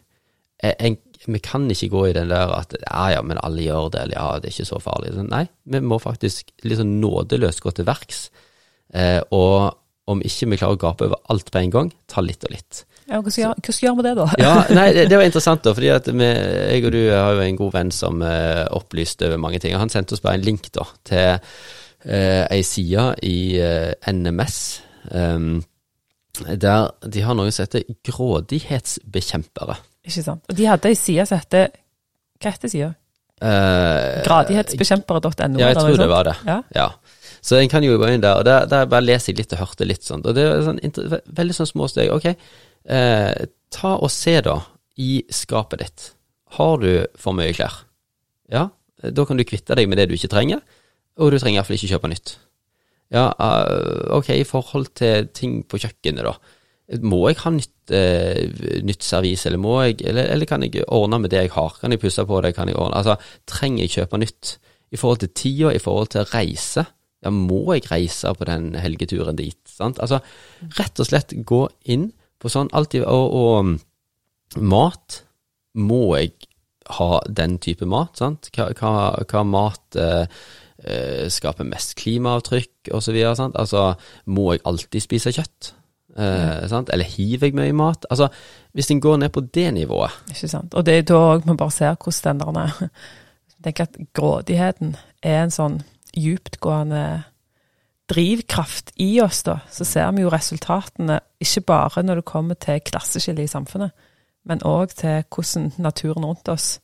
[1.23, 4.17] Vi kan ikke gå i den der at ja, ja, men alle gjør det, eller
[4.17, 5.13] ja, det er ikke så farlig.
[5.29, 8.25] Nei, vi må faktisk litt sånn nådeløst gå til verks.
[8.95, 9.79] Eh, og
[10.11, 12.83] om ikke vi klarer å gape over alt på en gang, ta litt og litt.
[13.13, 14.27] Ja, Hvordan gjør, vi det, da?
[14.41, 17.43] ja, nei, det, det, var interessant, da, fordi at vi, jeg og du har jo
[17.45, 19.75] en god venn som uh, opplyste over mange ting.
[19.77, 24.57] og Han sendte oss bare en link da, til uh, ei side i uh, NMS.
[25.13, 25.61] Um,
[26.49, 29.77] der de har noe som heter grådighetsbekjempere.
[30.09, 30.47] Ikke sant.
[30.49, 31.69] Og de hadde ei side som heter
[32.41, 32.93] Hva heter sida?
[33.43, 35.61] Uh, Gradighetsbekjempere.no.
[35.61, 36.39] Ja, jeg tror det var det.
[36.47, 36.63] Ja.
[36.77, 36.89] Ja.
[37.43, 39.65] Så en kan jo gå inn der, og der, der bare leser jeg litt og
[39.65, 40.23] hørte litt sånn.
[40.23, 40.79] Og det er sånn,
[41.41, 42.13] veldig sånn små steg.
[42.15, 44.61] Ok, eh, ta og se da
[45.03, 46.07] i skapet ditt.
[46.59, 47.83] Har du for mye klær?
[48.53, 48.69] Ja,
[49.03, 50.63] da kan du kvitte deg med det du ikke trenger,
[51.19, 52.37] og du trenger iallfall ikke kjøpe nytt.
[53.13, 56.37] Ja, eh, ok, i forhold til ting på kjøkkenet, da.
[57.03, 61.43] Må jeg ha nytt, eh, nytt servis, eller eller, eller kan jeg ordne med det
[61.43, 61.75] jeg har?
[61.81, 64.59] Kan jeg pusse på det, kan jeg ordne Altså, trenger jeg kjøpe nytt?
[64.93, 66.87] I forhold til tida, i forhold til reise,
[67.23, 69.61] ja, må jeg reise på den helgeturen dit?
[69.69, 70.01] Sant?
[70.03, 70.21] Altså,
[70.79, 72.11] rett og slett gå inn
[72.43, 73.77] på sånn alltid, og, og um,
[74.73, 75.23] mat,
[75.79, 76.35] må jeg
[76.99, 78.51] ha den type mat, sant?
[78.55, 78.95] Hva, hva,
[79.31, 80.25] hva mat eh,
[80.83, 83.55] eh, skaper mest klimaavtrykk, sant?
[83.55, 83.93] Altså,
[84.27, 85.73] må jeg alltid spise kjøtt?
[86.19, 86.91] Eh, sant?
[86.93, 88.05] Eller hiver jeg mye mat?
[88.11, 88.29] Altså,
[88.77, 90.75] hvis en går ned på det nivået, Ikke sant.
[90.75, 92.89] Og det er da man bare ser hvordan den der
[93.65, 95.83] tenker at grådigheten er en sånn
[96.17, 97.23] djuptgående
[98.13, 99.59] drivkraft i oss, da.
[99.71, 103.93] Så ser vi jo resultatene ikke bare når det kommer til klasseskillet i samfunnet,
[104.45, 106.81] men òg til hvordan naturen rundt oss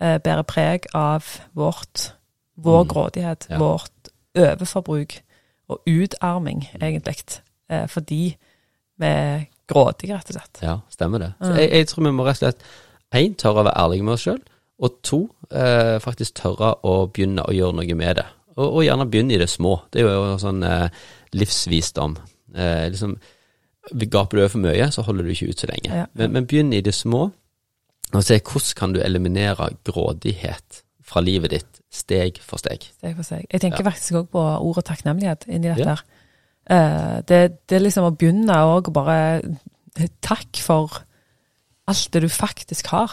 [0.00, 2.12] eh, bærer preg av vårt,
[2.56, 2.88] vår Mm.
[2.88, 3.58] grådighet, Ja.
[3.58, 5.20] vårt overforbruk
[5.68, 7.40] og utarming, egentlig.
[7.70, 8.36] Eh, fordi
[8.98, 10.62] vi er grådige, rett og slett.
[10.62, 11.32] Ja, stemmer det.
[11.40, 11.54] Mm.
[11.56, 12.62] jeg, jeg tror vi må rett og slett
[13.14, 14.40] én tørre å være ærlige med oss sjøl,
[14.80, 18.26] og to eh, faktisk tørre å begynne å gjøre noe med det.
[18.56, 19.76] Og, og gjerne begynne i det små.
[19.92, 20.88] Det er jo sånn eh,
[21.34, 22.16] livsvisdom.
[22.54, 23.16] Eh, liksom,
[23.92, 25.90] Gaper du over for mye, så holder du ikke ut så lenge.
[25.90, 26.06] Ja.
[26.16, 27.26] Men, men begynn i det små,
[28.14, 32.86] og se hvordan kan du eliminere grådighet fra livet ditt steg for steg.
[32.96, 33.44] Steg for steg.
[33.52, 33.90] Jeg tenker Ja.
[33.90, 35.96] faktisk òg på ordet takknemlighet inni dette.
[35.98, 36.20] Ja.
[36.64, 39.18] Eh, det, det er liksom å begynne òg å bare
[40.24, 41.04] Takk for
[41.86, 43.12] alt det du faktisk har.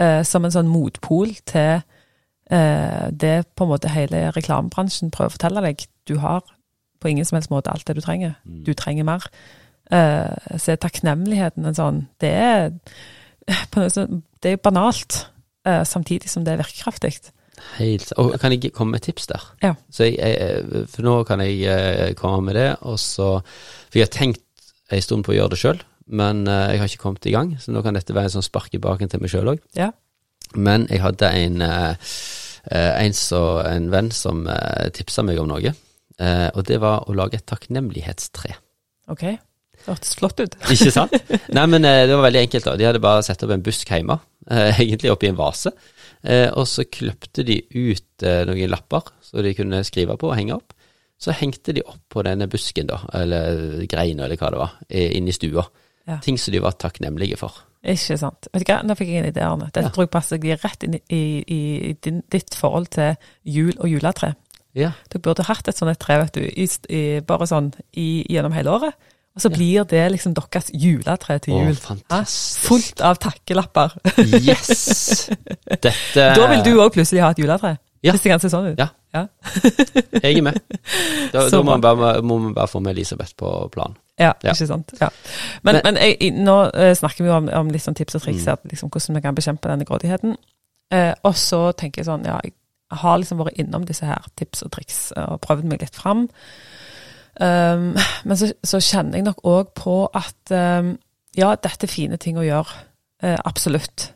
[0.00, 1.82] Eh, som en sånn motpol til
[2.50, 5.86] eh, det på en måte hele reklamebransjen prøver å fortelle deg.
[6.08, 6.42] Du har
[7.00, 8.36] på ingen som helst måte alt det du trenger.
[8.44, 8.62] Mm.
[8.66, 9.26] Du trenger mer.
[9.90, 12.70] Eh, så er takknemligheten en sånn Det er
[13.50, 15.24] det er banalt,
[15.66, 17.32] eh, samtidig som det er virkekraftig.
[17.76, 19.42] Helt, og kan jeg komme med et tips der?
[19.62, 19.72] Ja.
[19.90, 23.40] Så jeg, for nå kan jeg komme med det, og så
[23.90, 24.40] For jeg har tenkt
[24.90, 27.72] en stund på å gjøre det sjøl, men jeg har ikke kommet i gang, så
[27.72, 29.60] nå kan dette være en sånn spark i baken til meg sjøl òg.
[29.74, 29.90] Ja.
[30.54, 31.94] Men jeg hadde en, eh,
[32.68, 35.72] en, så, en venn som uh, tipsa meg om noe,
[36.20, 38.56] eh, og det var å lage et takknemlighetstre.
[39.10, 39.24] OK.
[39.80, 40.56] Det hørtes flott ut.
[40.74, 41.14] Ikke sant?
[41.56, 42.68] Nei, men eh, det var veldig enkelt.
[42.68, 42.76] da.
[42.76, 44.18] De hadde bare satt opp en busk hjemme,
[44.50, 45.72] eh, egentlig oppi en vase.
[46.20, 50.36] Eh, og så kløpte de ut eh, noen lapper så de kunne skrive på og
[50.36, 50.74] henge opp.
[51.20, 55.16] Så hengte de opp på denne busken, da, eller greina, eller hva det var, eh,
[55.16, 55.64] inne i stua.
[56.08, 56.18] Ja.
[56.24, 57.56] Ting som de var takknemlige for.
[57.84, 58.48] Ikke sant.
[58.52, 59.70] Vet du hva, nå fikk jeg en idé, Arne.
[59.72, 59.92] Dette Ja.
[59.94, 61.00] tror jeg passer deg rett inn i,
[61.48, 63.14] i, i din, ditt forhold til
[63.44, 64.34] jul og juletre.
[64.76, 64.92] Ja.
[65.12, 68.70] Du burde hatt et sånt et tre, vet du, i, bare sånn i, gjennom hele
[68.70, 68.94] året.
[69.34, 71.76] Og så blir det liksom deres juletre til Å, jul.
[71.78, 72.64] fantastisk.
[72.66, 73.94] Fullt av takkelapper.
[74.42, 75.30] Yes!
[75.70, 77.76] Dette Da vil du òg plutselig ha et juletre.
[78.02, 78.12] Ja.
[78.14, 78.78] Hvis det kan se sånn ut.
[78.80, 78.88] Ja.
[79.14, 79.26] Ja.
[80.22, 80.58] Jeg er med.
[81.32, 83.96] Da, da må, vi bare, må vi bare få med Elisabeth på planen.
[84.20, 84.52] Ja, Ja.
[84.52, 84.92] ikke sant.
[85.00, 85.08] Ja.
[85.64, 88.22] Men, Men- men jeg, nå eh, snakker vi jo om, om litt sånn tips og
[88.26, 88.56] triks Mm.
[88.70, 90.36] liksom, hvordan vi kan bekjempe denne grådigheten.
[90.92, 92.52] Eh, og så tenker jeg sånn, ja, jeg
[92.92, 96.28] har liksom vært innom disse her tips og triks eh, og prøvd meg litt fram.
[97.40, 97.94] Um,
[98.26, 100.98] men så, så kjenner jeg nok òg på at um,
[101.38, 102.74] ja, dette er fine ting å gjøre.
[103.22, 104.10] Eh, absolutt.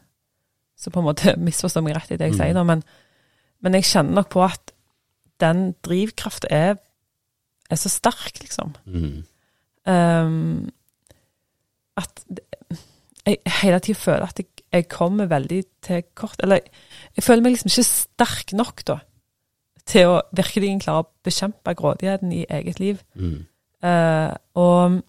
[0.77, 2.41] Så på en måte misforstå meg rett i det jeg Mm.
[2.43, 2.83] sier nå, men,
[3.63, 4.73] men jeg kjenner nok på at
[5.41, 6.77] den drivkraften er,
[7.71, 8.75] er så sterk, liksom.
[8.87, 9.25] Mm.
[9.87, 10.71] Um,
[11.97, 12.25] at
[13.27, 16.37] jeg hele tida føler at jeg, jeg kommer veldig til kort.
[16.43, 16.59] Eller
[17.17, 18.99] jeg føler meg liksom ikke sterk nok da,
[19.87, 23.03] til å virkelig klare å bekjempe grådigheten i eget liv.
[23.15, 23.45] Mm.
[23.85, 25.01] Uh, og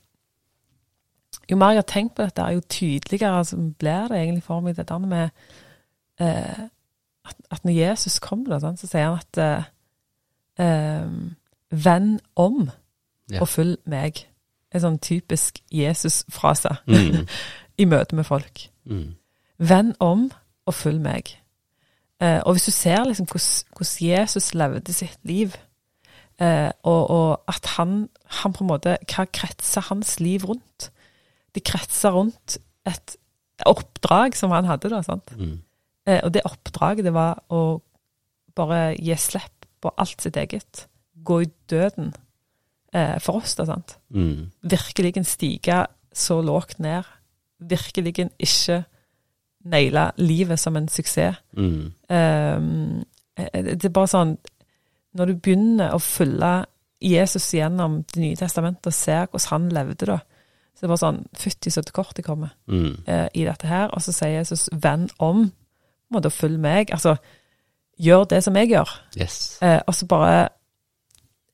[1.50, 4.78] jo mer jeg har tenkt på dette, jo tydeligere altså, blir det egentlig for meg
[4.78, 5.30] det der med
[6.22, 6.66] uh,
[7.26, 11.12] at, at når Jesus kommer, da, så sier han at uh, eh,
[11.86, 12.70] Venn om
[13.32, 13.42] Ja.
[13.42, 14.28] og følg meg.
[14.76, 17.28] En sånn typisk Jesus-frase Mm.
[17.82, 18.68] i møte med folk.
[18.86, 19.16] Mm.
[19.60, 20.30] Venn om
[20.66, 21.32] og følg meg.
[22.24, 25.56] Eh, og hvis du ser liksom hvordan, hvordan Jesus levde sitt liv,
[26.40, 28.08] eh, og, og at han,
[28.42, 30.90] han på en måte Hva kretser hans liv rundt?
[31.56, 32.58] Det kretser rundt
[32.88, 33.16] et
[33.66, 35.02] oppdrag som han hadde, da.
[35.04, 35.32] sant?
[35.38, 35.60] Mm.
[36.08, 37.82] Eh, og det oppdraget, det var å
[38.56, 40.88] bare gi slipp på alt sitt eget.
[41.24, 42.14] Gå i døden
[42.96, 43.98] eh, for oss, da, sant.
[44.16, 44.52] Mm.
[44.64, 45.82] Virkelig stige
[46.16, 47.04] så lågt ned.
[47.60, 48.84] Virkelig ikke
[49.66, 51.40] naile livet som en suksess.
[51.58, 51.92] Mm.
[52.10, 53.04] Um,
[53.36, 54.38] det er bare sånn
[55.16, 56.66] Når du begynner å følge
[57.04, 60.18] Jesus gjennom Det nye testamentet og ser hvordan han levde, da,
[60.72, 63.04] så det er bare sånn Fytti så til kort jeg kommer Mm.
[63.08, 63.90] eh, i dette her.
[63.94, 65.52] Og så sier Jesus 'venn om',
[66.12, 66.92] må du følge meg.
[66.92, 67.16] Altså,
[68.00, 68.90] gjør det som jeg gjør.
[69.20, 69.58] Yes.
[69.62, 70.50] Eh, og så bare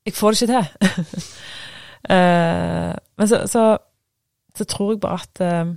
[0.05, 0.65] Jeg får det ikke til.
[2.15, 3.65] eh, men så, så,
[4.57, 5.73] så tror jeg bare at eh,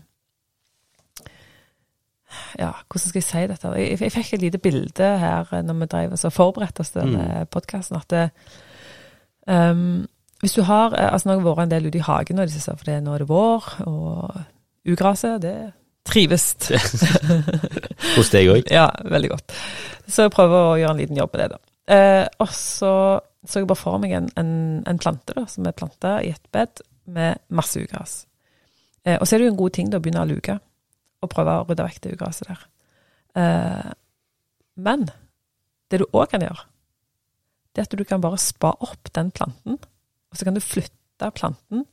[2.59, 3.75] Ja, hvordan skal jeg si dette?
[3.79, 6.95] Jeg, jeg fikk et lite bilde her eh, når vi drev og så forberedte oss
[6.95, 8.25] til denne podkasten, at det,
[9.49, 10.07] ehm,
[10.41, 12.65] hvis du har Altså, nå har jeg vært en del ute i hagen og det
[12.65, 14.43] for det, nå er det vår, og
[14.89, 15.73] ugraset, det
[16.05, 16.55] trives.
[18.17, 18.67] Hos deg òg?
[18.73, 19.55] Ja, veldig godt.
[20.07, 21.63] Så jeg prøver å gjøre en liten jobb med det, da.
[21.95, 22.95] Eh, og så
[23.45, 24.53] så jeg bare for meg en, en,
[24.89, 26.83] en plante da, som er planta i et bed
[27.13, 28.23] med masse ugras.
[29.05, 30.57] Eh, og så er det jo en god ting da, å begynne å luke,
[31.25, 32.63] og prøve å rydde vekk det ugraset der.
[33.41, 33.91] Eh,
[34.85, 35.09] men
[35.91, 36.65] det du òg kan gjøre,
[37.75, 41.31] det er at du kan bare spa opp den planten, og så kan du flytte
[41.35, 41.85] planten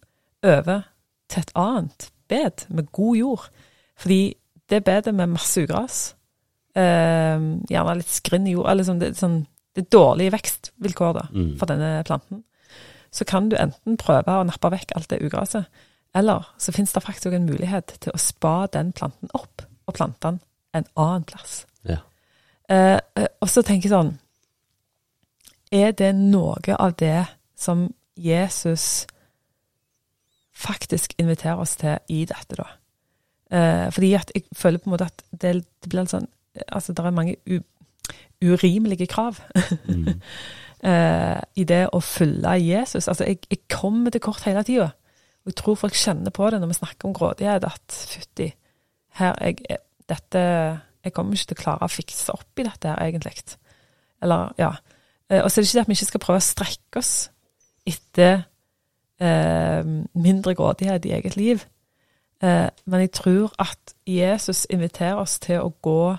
[0.46, 0.88] over
[1.32, 3.46] til et annet bed med god jord.
[4.00, 4.34] Fordi
[4.72, 6.16] det bedet med masse ugras,
[6.76, 7.38] eh,
[7.70, 9.42] gjerne litt skrinn i jord, eller sånn, det, sånn,
[9.76, 11.58] det er dårlige vekstvilkår da, Mm.
[11.60, 12.44] for denne planten,
[13.12, 15.66] så kan du enten prøve å nappe vekk alt det ugraset,
[16.16, 20.20] eller så finnes det faktisk en mulighet til å spa den planten opp, og plante
[20.28, 20.40] den
[20.74, 21.66] en annen plass.
[21.84, 21.98] Ja.
[22.70, 24.18] Eh, eh, og så tenker jeg sånn
[25.72, 29.08] Er det noe av det som Jesus
[30.54, 32.68] faktisk inviterer oss til i dette, da?
[33.52, 36.28] Eh, fordi jeg føler på en måte at det, det blir litt sånn
[36.68, 37.38] Altså, det er mange
[38.44, 39.38] urimelige krav
[39.88, 40.08] Mm.
[40.84, 43.08] uh, i det å følge Jesus.
[43.08, 44.90] Altså, jeg, jeg kommer til kort hele tida.
[45.46, 48.52] Og jeg tror folk kjenner på det når vi snakker om grådighet, at fytti,
[49.22, 50.40] her jeg, jeg- dette
[51.04, 53.56] Jeg kommer ikke til å klare å fikse opp i dette her, egentlig.
[54.22, 54.72] Eller, ja.
[55.30, 57.14] Eh, og så er det ikke det at vi ikke skal prøve å strekke oss
[57.90, 58.44] etter
[59.22, 59.82] eh,
[60.14, 61.64] mindre grådighet i eget liv.
[62.44, 66.18] Eh, men jeg tror at Jesus inviterer oss til å gå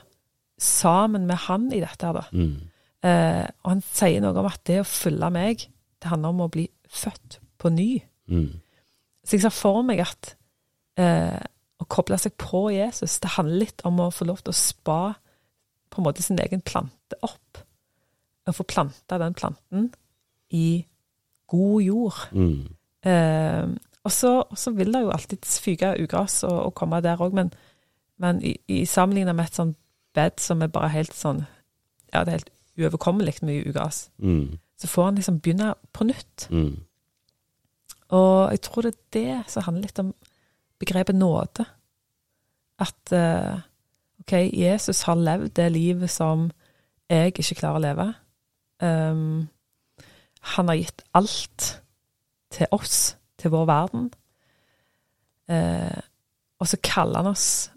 [0.62, 2.24] sammen med han i dette her, da.
[2.32, 2.72] Mm.
[3.02, 5.64] Eh, og han sier noe om at det å følge meg,
[6.02, 7.90] det handler om å bli født på ny.
[8.30, 8.52] Mm.
[9.22, 10.34] Så jeg ser for meg at
[11.00, 11.40] eh,
[11.82, 15.00] å koble seg på Jesus, det handler litt om å få lov til å spa
[15.92, 17.62] på en måte sin egen plante opp.
[18.46, 19.90] Å få planta den planten
[20.54, 20.82] i
[21.50, 22.22] god jord.
[22.34, 22.62] Mm.
[23.06, 23.66] Eh,
[24.02, 27.52] og så vil det jo alltid fyke ugras og, og komme der òg, men,
[28.22, 29.78] men i, i sammenlignet med et sånt
[30.14, 31.44] bed som er bare helt sånn
[32.12, 34.58] Ja, det er helt uoverkommelig mye ugras, Mm.
[34.76, 36.48] så får han liksom begynne på nytt.
[36.50, 36.82] Mm.
[38.12, 40.14] Og jeg tror det er det som handler litt om
[40.78, 41.64] begrepet nåde.
[42.78, 43.60] At eh,
[44.20, 46.50] OK, Jesus har levd det livet som
[47.10, 48.14] jeg ikke klarer å leve.
[48.82, 49.48] Um,
[50.40, 51.82] han har gitt alt
[52.50, 54.10] til oss, til vår verden.
[55.48, 56.00] Eh,
[56.60, 57.70] og så kaller han oss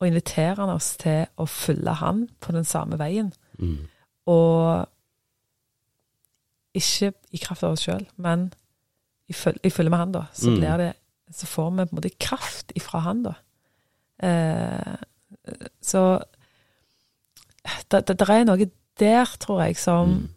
[0.00, 3.32] og inviterer han oss til å følge han på den samme veien.
[3.58, 3.82] Mm.
[4.26, 4.86] Og
[6.74, 8.48] ikke i kraft av oss sjøl, men
[9.30, 10.24] i følge, med han, da.
[10.32, 10.58] Så Mm.
[10.60, 10.94] blir det
[11.32, 13.32] Så får vi på en måte kraft ifra han, da.
[14.22, 14.96] Eh,
[15.80, 16.18] så
[17.90, 18.66] det, det, det er noe
[18.98, 20.28] der, tror jeg, som Mm.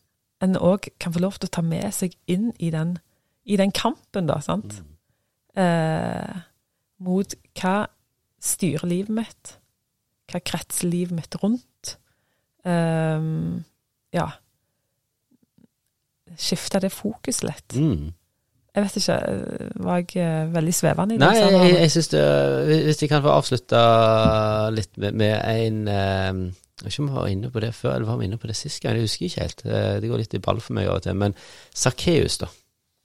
[0.42, 3.00] en òg kan få lov til å ta med seg inn i den,
[3.46, 4.84] i den kampen, da, sant?
[5.56, 6.36] Eh,
[7.00, 7.88] mot hva
[8.44, 9.54] styrer livet mitt?
[10.32, 11.96] Hva kretser livet mitt rundt?
[12.64, 13.64] Um,
[14.16, 14.30] ja.
[16.40, 17.76] Skifte det fokuset litt.
[17.78, 18.12] Mm.
[18.74, 21.28] Jeg vet ikke, eh, var jeg eh, veldig svevende i det?
[21.28, 22.22] Nei, sa jeg, jeg synes det
[22.88, 23.82] Hvis jeg kan få avslutte
[24.74, 26.32] litt med, med en eh,
[26.80, 28.50] Jeg vet ikke om vi var inne på det før, eller var vi inne på
[28.50, 28.98] det sist gang?
[28.98, 29.62] Jeg husker ikke helt.
[30.02, 31.20] Det går litt i ball for meg av og til.
[31.22, 31.38] Men
[31.70, 32.50] Sakkeus, da,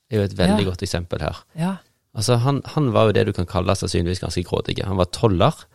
[0.08, 0.70] er jo et veldig Ja.
[0.70, 1.42] godt eksempel her.
[1.60, 1.74] Ja.
[2.16, 4.78] Altså, han, han var jo det du kan kalle sannsynligvis ganske grådig.
[4.86, 5.66] Han var toller,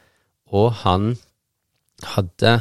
[0.53, 1.13] og han
[2.15, 2.55] hadde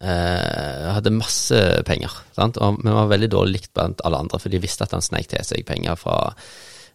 [0.00, 1.58] eh, hadde masse
[1.88, 2.58] penger, sant?
[2.62, 5.30] Og, men var veldig dårlig likt blant alle andre, for de visste at han sneik
[5.32, 6.16] til seg penger fra,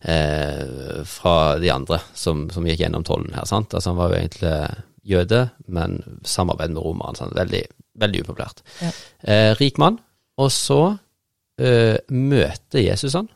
[0.01, 3.47] eh, fra de andre som, som gikk gjennom tollen her.
[3.49, 3.73] sant?
[3.73, 4.57] Altså Han var jo egentlig
[5.03, 7.29] jøde, men samarbeid med romerne.
[7.35, 7.63] Veldig,
[7.99, 8.63] veldig upopulært.
[8.81, 8.91] Ja.
[9.27, 9.99] Eh, rik mann.
[10.39, 10.81] Og så
[11.59, 13.27] eh, møter Jesus han.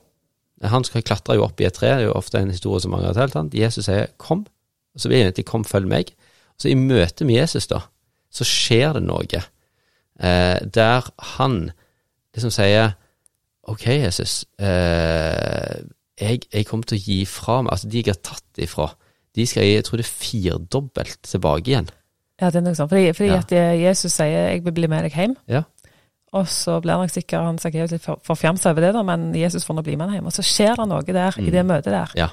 [0.64, 2.92] Han skal klatre jo opp i et tre, det er jo ofte en historie som
[2.92, 3.34] mange har talt.
[3.34, 3.50] han.
[3.54, 4.46] Jesus sier 'kom',
[4.96, 6.14] og så vil det egentlig 'kom, følg meg'.
[6.58, 7.80] Så i møte med Jesus, da,
[8.32, 9.44] så skjer det noe
[10.20, 11.72] eh, der han
[12.34, 12.92] liksom sier
[13.68, 15.84] 'Ok, Jesus, eh,
[16.22, 18.96] jeg, jeg kommer til å gi fra meg Altså, de jeg har tatt ifra,
[19.36, 21.90] de skal jeg, jeg tror det er firdobbelt tilbake igjen.
[22.42, 22.90] Ja, det er noe sånt.
[22.90, 23.38] Fordi, fordi Ja.
[23.38, 25.64] at eh, Jesus sier 'jeg vil bli med deg hjem', Ja.
[26.34, 29.64] Og så blir nok sikkert han Sakkeus litt for- forfjamsa over det, da, men Jesus
[29.66, 30.26] får nå bli med han hjem.
[30.28, 32.28] Og så skjer det noe der, i det møtet der, Ja.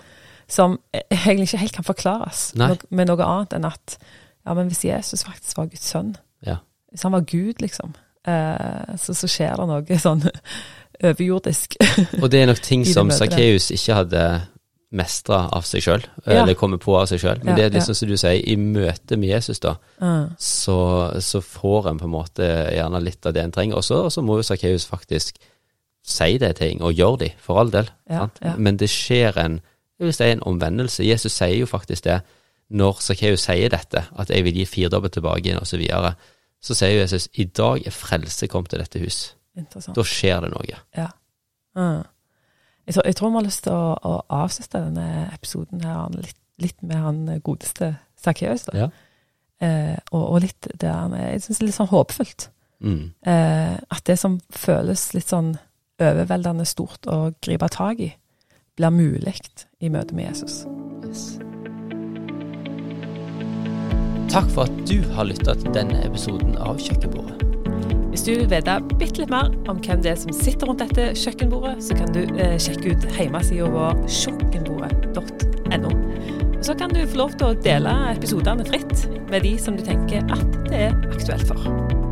[0.49, 0.79] som
[1.11, 2.77] egentlig ikke helt kan forklares Nei.
[2.91, 3.99] med noe annet enn at
[4.47, 6.57] ja, men hvis Jesus faktisk var Guds sønn, Ja.
[6.93, 7.95] hvis han var Gud, liksom,
[8.27, 10.27] eh, så, så skjer det noe sånn
[11.03, 11.77] overjordisk.
[12.23, 13.11] Og det er nok ting som.
[13.11, 14.25] Sakkeus ikke hadde
[14.95, 16.43] mestra av seg sjøl, Ja.
[16.43, 17.41] eller komme på av seg sjøl.
[17.43, 17.99] Men Ja, det er liksom ja.
[18.01, 20.37] som du sier, i møte med Jesus, da, Mm.
[20.39, 20.77] så,
[21.21, 23.77] så får en på en måte gjerne litt av det en trenger.
[23.77, 25.37] Og så må jo Sakkeus faktisk
[26.05, 27.89] si det ting, og gjøre de, for all del.
[28.59, 29.61] Men det skjer en
[29.99, 31.05] jeg vil si en omvendelse.
[31.07, 32.21] Jesus sier jo faktisk det
[32.75, 35.65] når Sakkeus sier dette, at jeg vil gi firedobbelt tilbake osv.
[35.71, 36.15] Så, videre,
[36.61, 39.35] så sier Jesus i dag er frelse kommet til dette hus.
[39.95, 40.81] Da skjer det noe.
[40.97, 41.09] Ja.
[41.77, 42.03] Mm.
[42.85, 46.41] Jeg, tror, jeg tror vi har lyst til å, å avslutte denne episoden her litt,
[46.61, 48.67] litt med han godeste Sakkeus.
[48.77, 48.91] Ja.
[49.63, 52.49] Eh, og, og litt det han er Jeg syns det er litt sånn håpefullt.
[52.85, 53.05] Mm.
[53.25, 55.55] Eh, at det som føles litt sånn
[56.03, 58.11] overveldende stort å gripe tak i,
[58.75, 59.39] blir mulig
[59.81, 60.65] i møte med Jesus.
[61.07, 61.27] Yes.
[64.35, 67.54] Takk for at du har lytta til denne episoden av Kjøkkenbordet.
[68.15, 71.09] Hvis du vil vite bitte litt mer om hvem det er som sitter rundt dette
[71.19, 75.91] kjøkkenbordet, så kan du eh, sjekke ut hjemmesida vår kjøkkenbordet.no.
[76.63, 80.23] Så kan du få lov til å dele episodene fritt med de som du tenker
[80.31, 82.04] at det er aktuelt for.